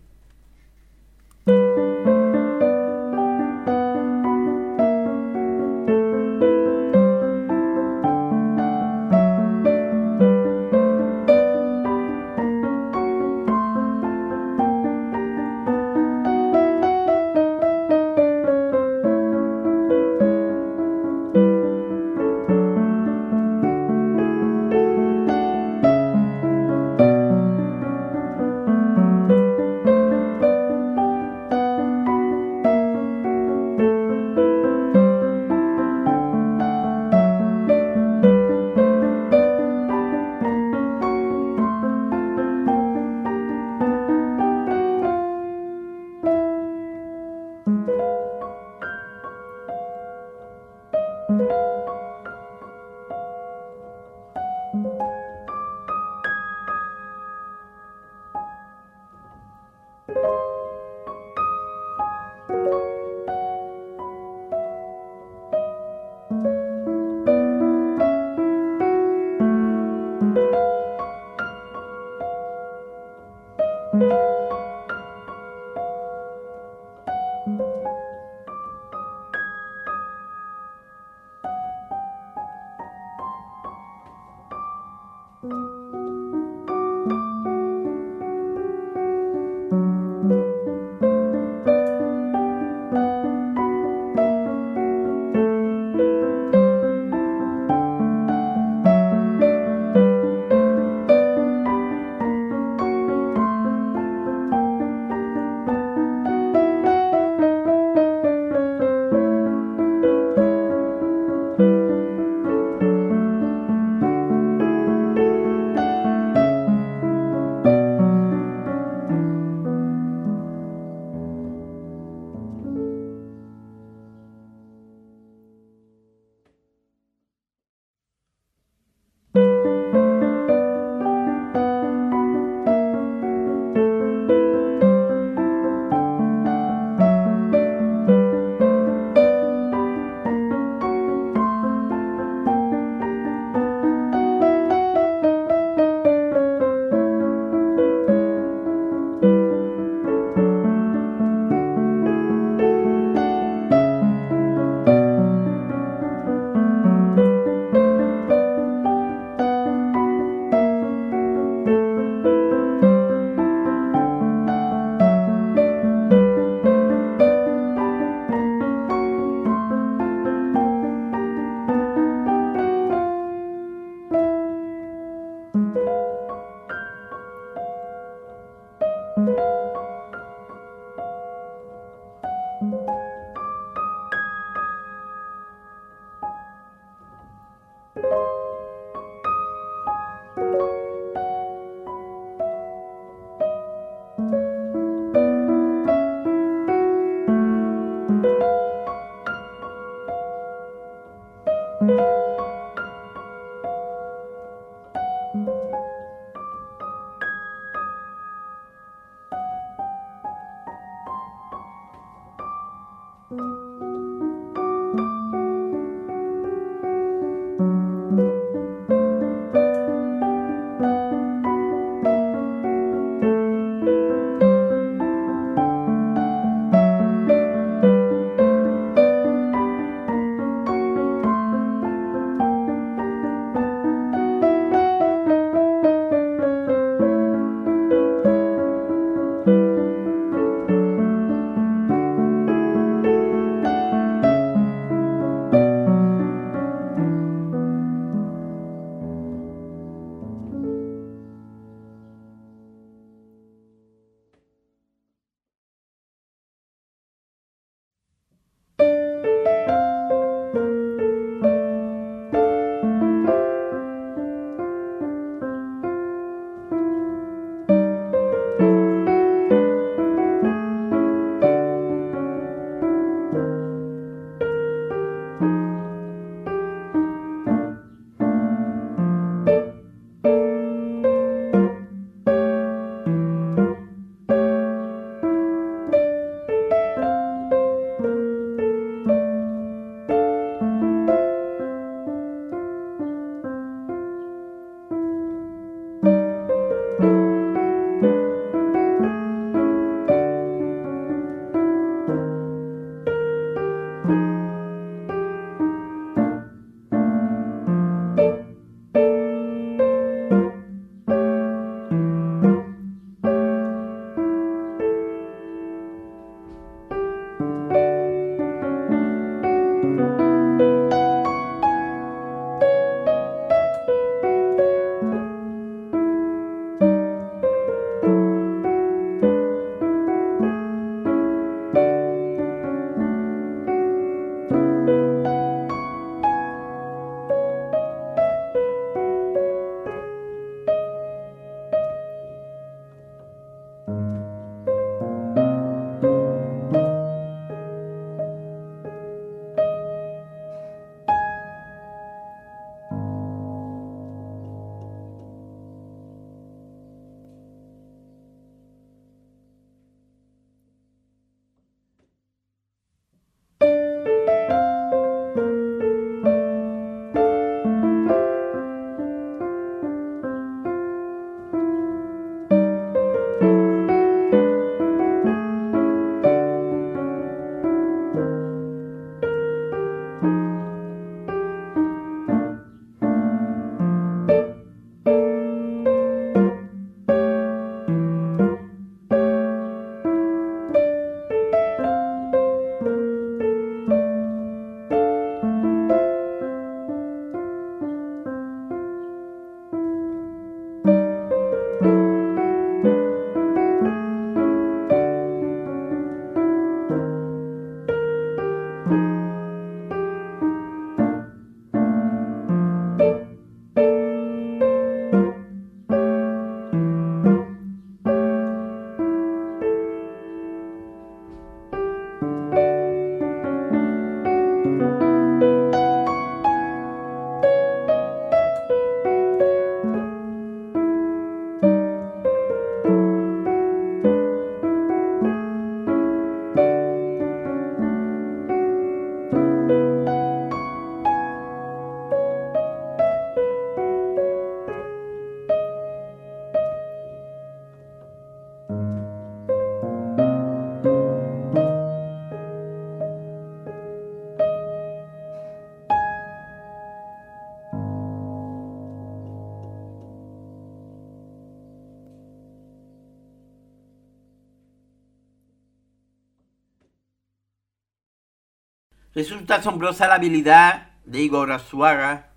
[469.26, 472.30] Resulta asombrosa la habilidad de Igor Azuaga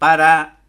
[0.00, 0.62] para,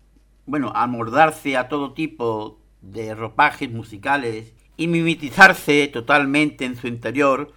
[0.45, 7.51] bueno, amordarse a todo tipo de ropajes musicales y mimetizarse totalmente en su interior,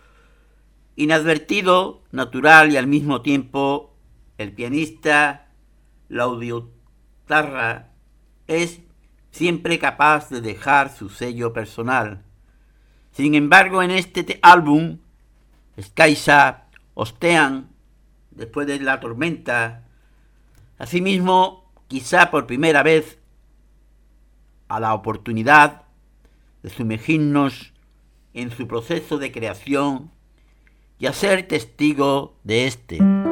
[0.96, 3.94] inadvertido, natural y al mismo tiempo
[4.38, 5.48] el pianista,
[6.08, 7.90] la audiotarra,
[8.46, 8.80] es
[9.32, 12.22] siempre capaz de dejar su sello personal.
[13.10, 14.96] Sin embargo, en este álbum,
[15.78, 16.62] Skysa
[16.94, 17.70] Ostean,
[18.30, 19.84] después de la tormenta,
[20.78, 23.18] asimismo, quizá por primera vez,
[24.68, 25.82] a la oportunidad
[26.62, 27.72] de sumergirnos
[28.34, 30.10] en su proceso de creación
[30.98, 33.31] y a ser testigo de este.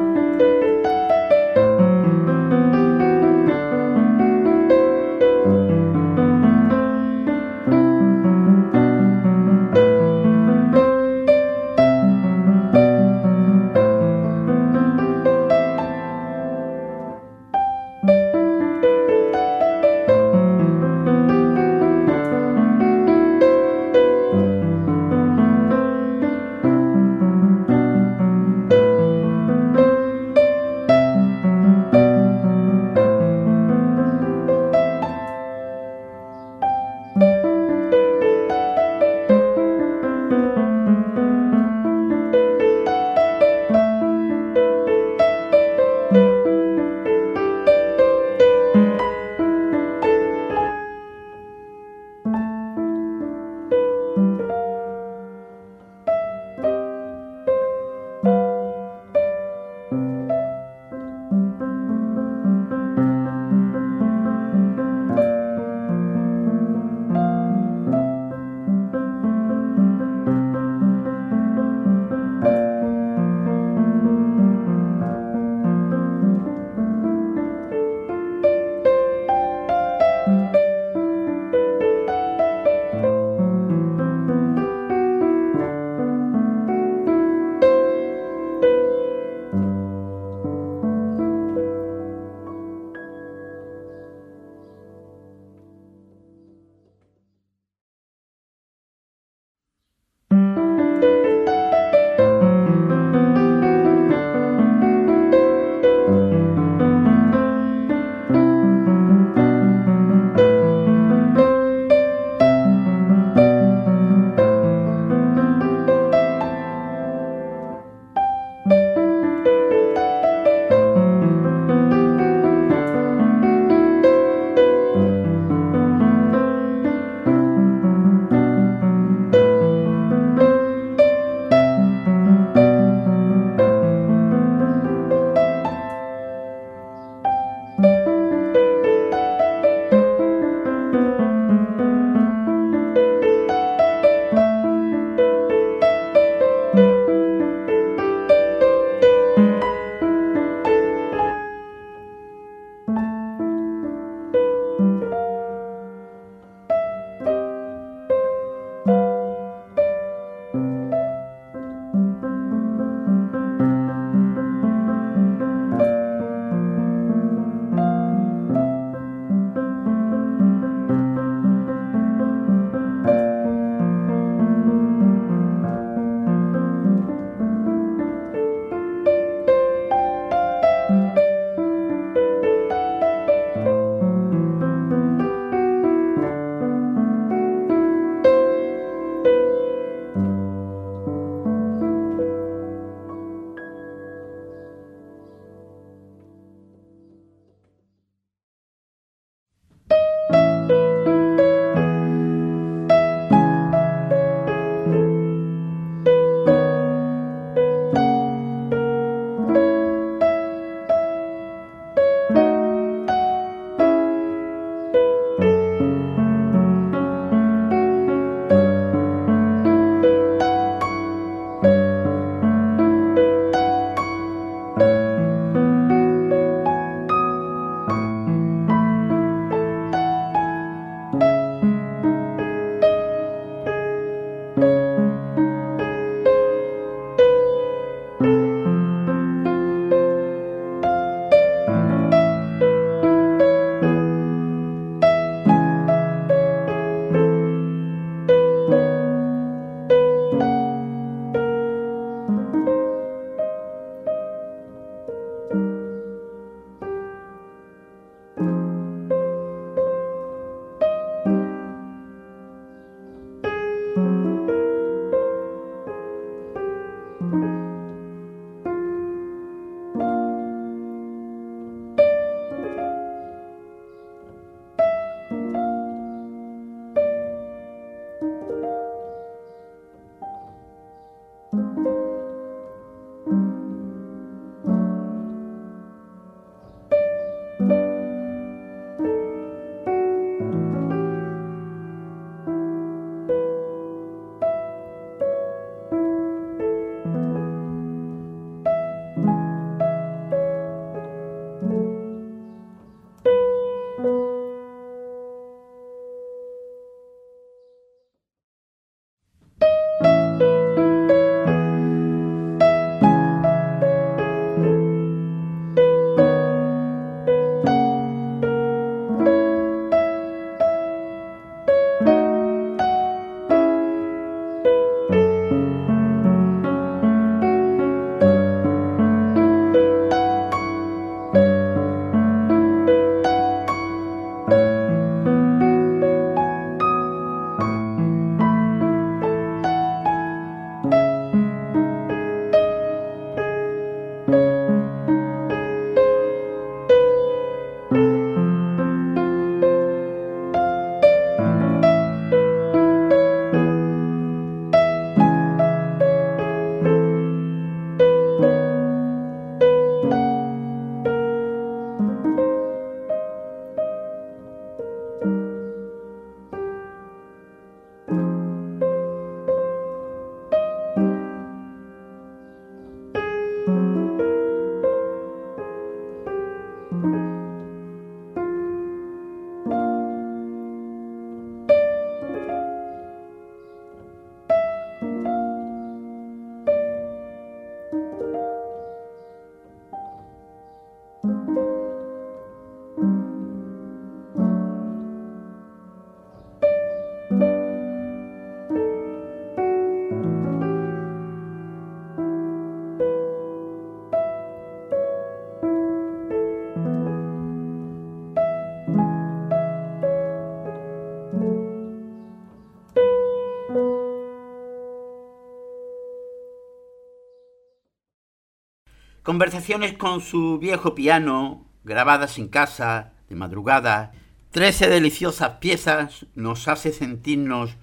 [419.31, 424.11] Conversaciones con su viejo piano, grabadas en casa, de madrugada,
[424.51, 427.77] trece deliciosas piezas nos hace sentirnos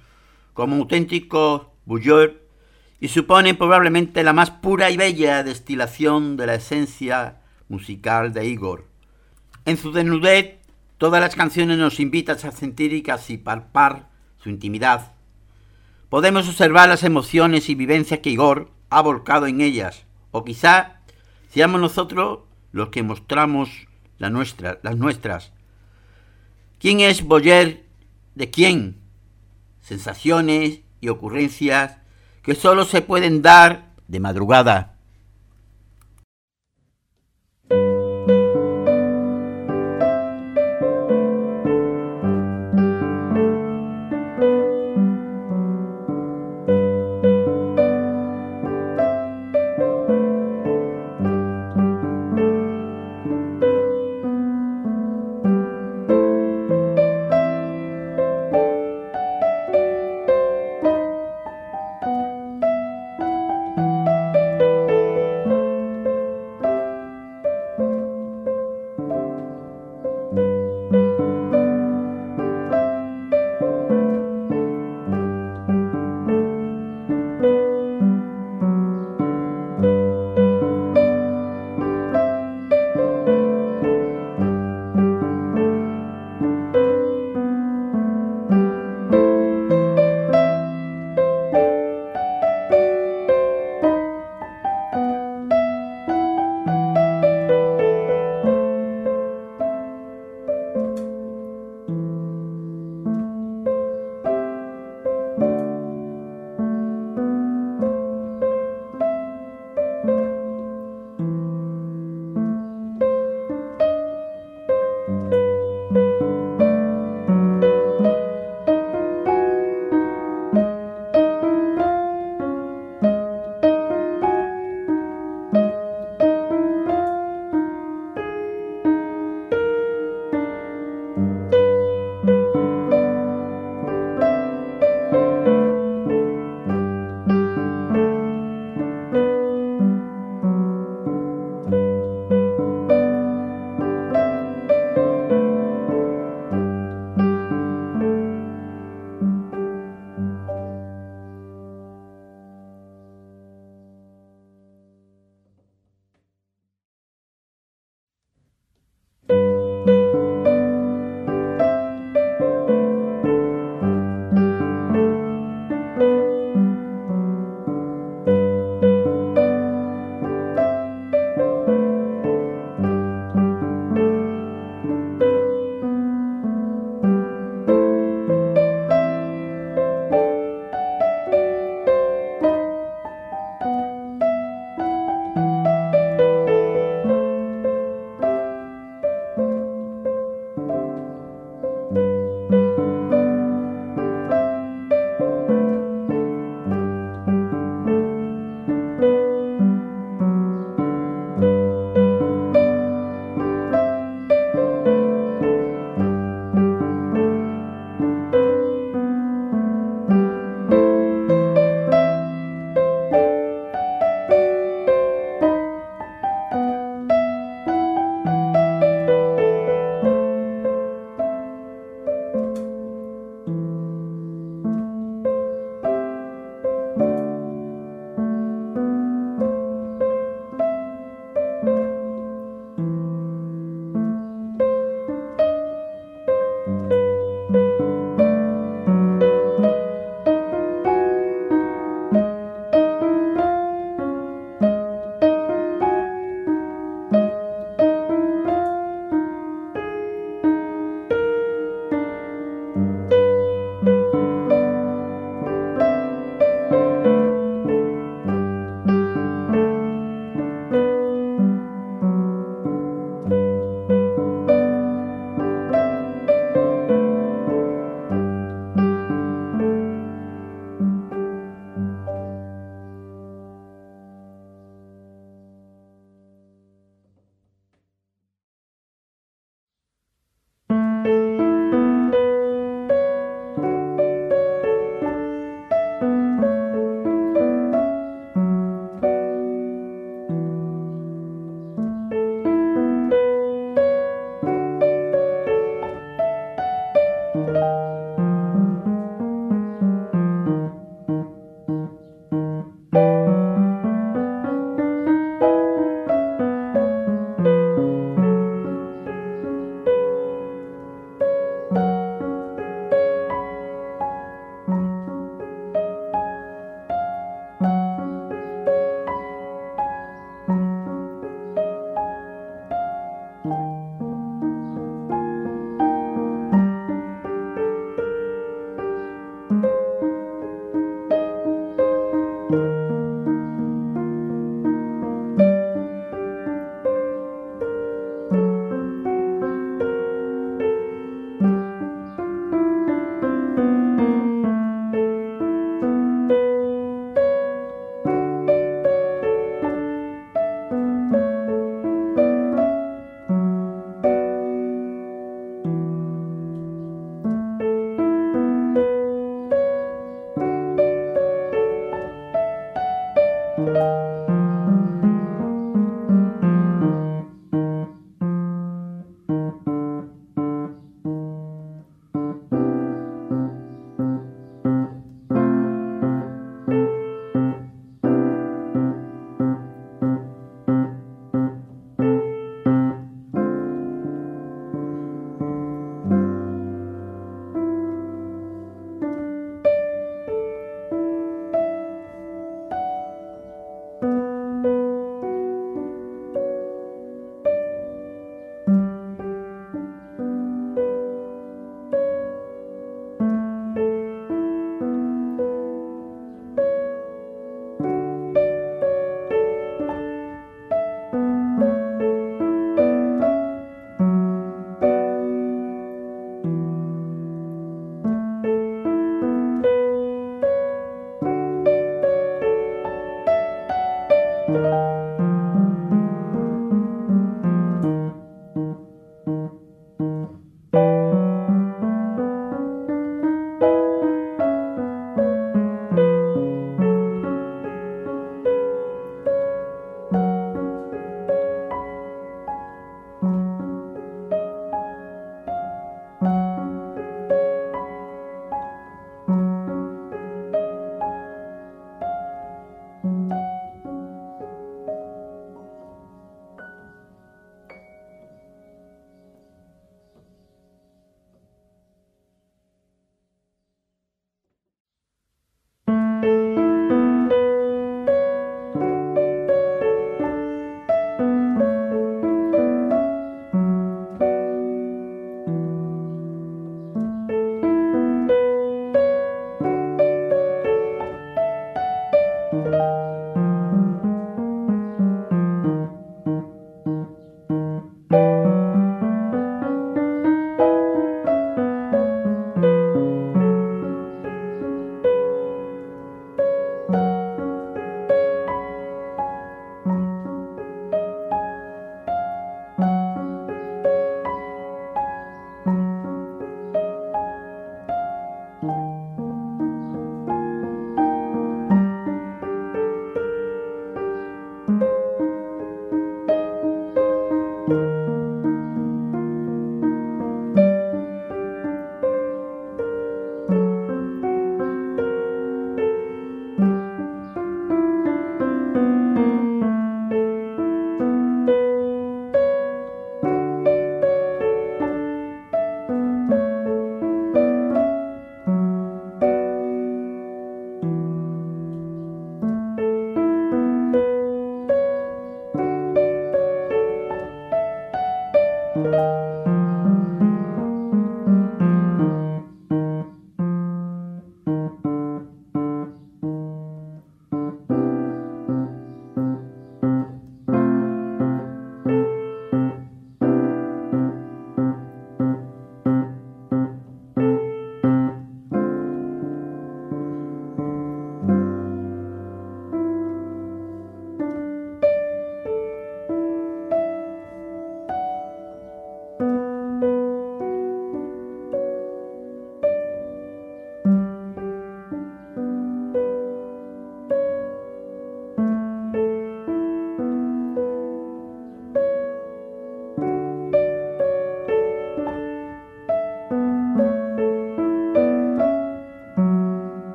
[0.52, 2.34] como auténticos bouilleurs
[3.00, 8.84] y suponen probablemente la más pura y bella destilación de la esencia musical de Igor.
[9.64, 10.58] En su desnudez,
[10.98, 15.14] todas las canciones nos invitan a sentir y casi palpar su intimidad.
[16.10, 20.97] Podemos observar las emociones y vivencias que Igor ha volcado en ellas, o quizá
[21.48, 22.40] seamos nosotros
[22.72, 23.70] los que mostramos
[24.18, 25.52] la nuestra, las nuestras.
[26.78, 27.84] ¿Quién es Boyer
[28.34, 29.00] de quién?
[29.80, 31.98] Sensaciones y ocurrencias
[32.42, 34.97] que solo se pueden dar de madrugada.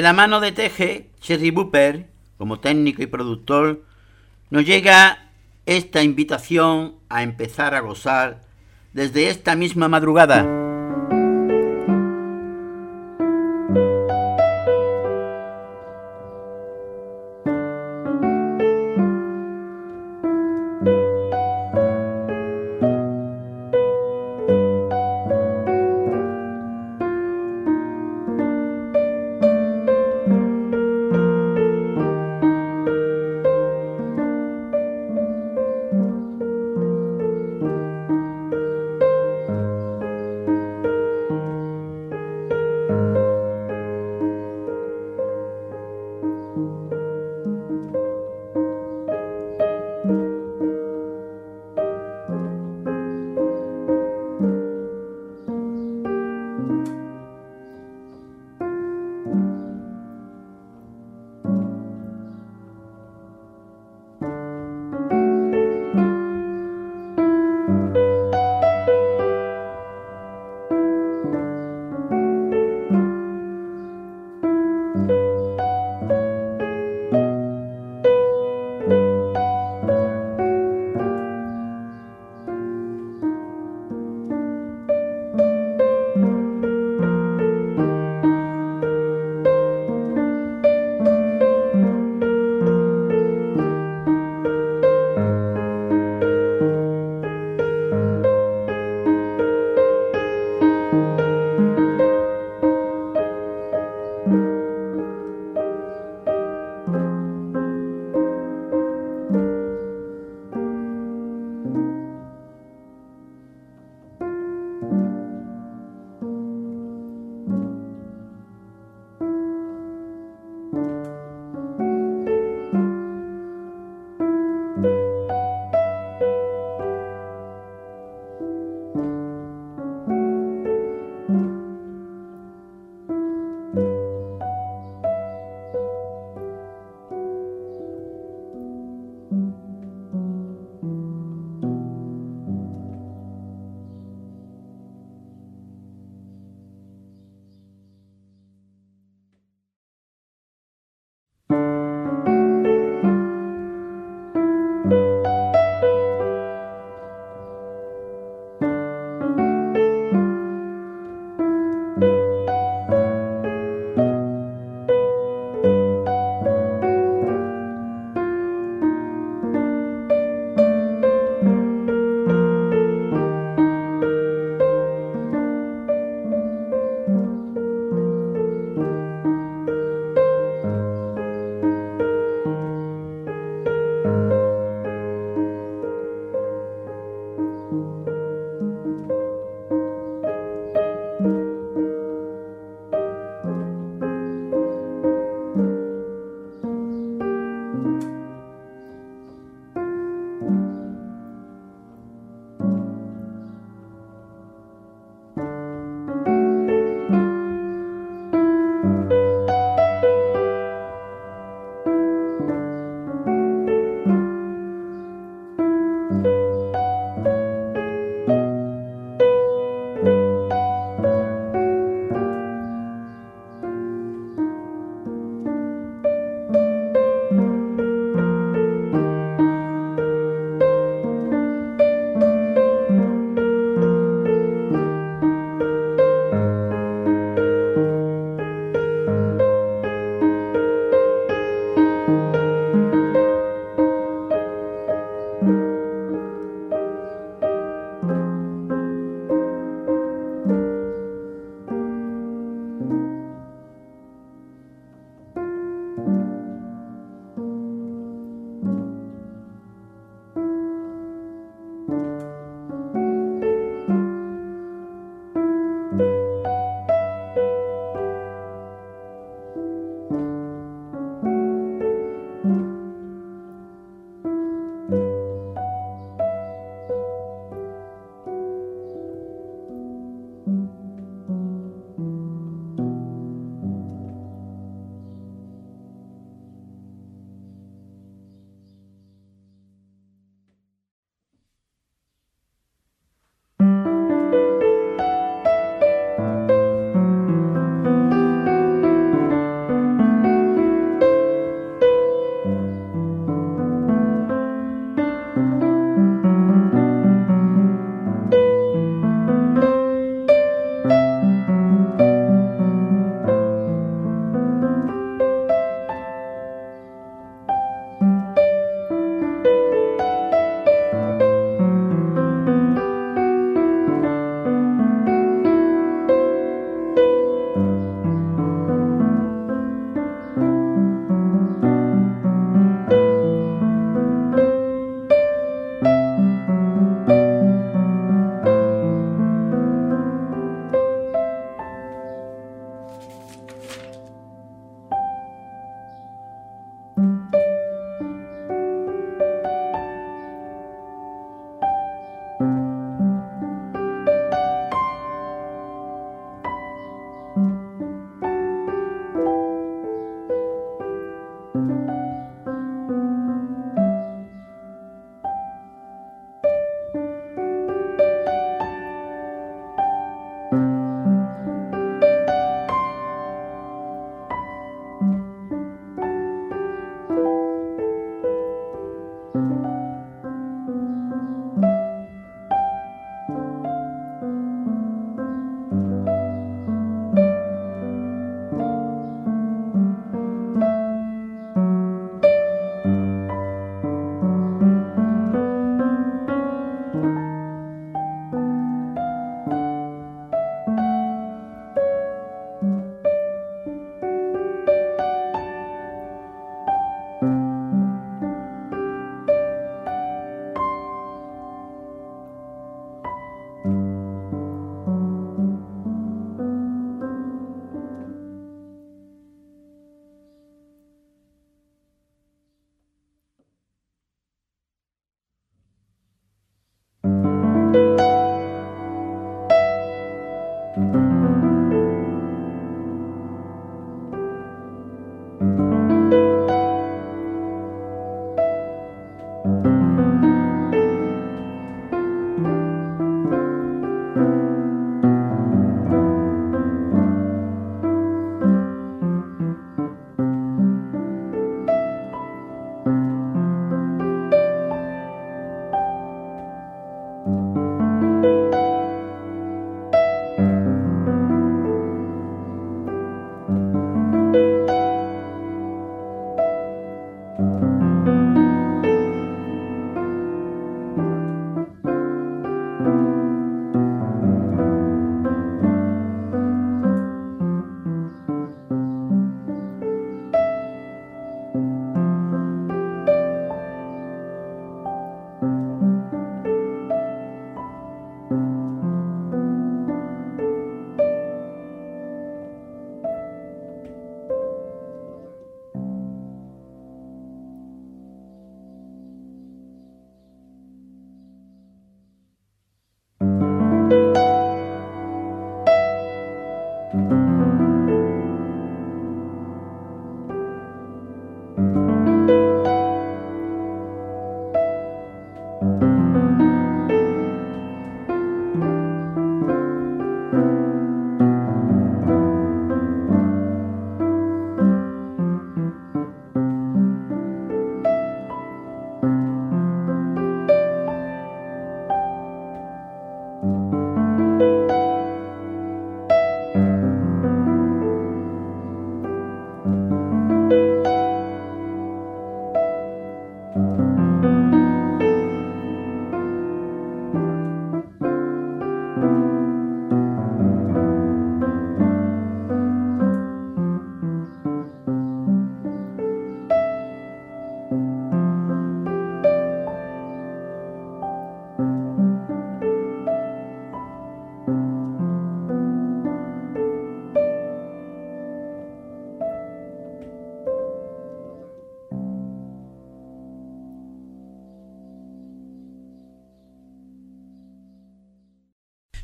[0.00, 2.08] De la mano de Teje, Cherry Booper,
[2.38, 3.84] como técnico y productor,
[4.48, 5.28] nos llega
[5.66, 8.40] esta invitación a empezar a gozar
[8.94, 10.59] desde esta misma madrugada.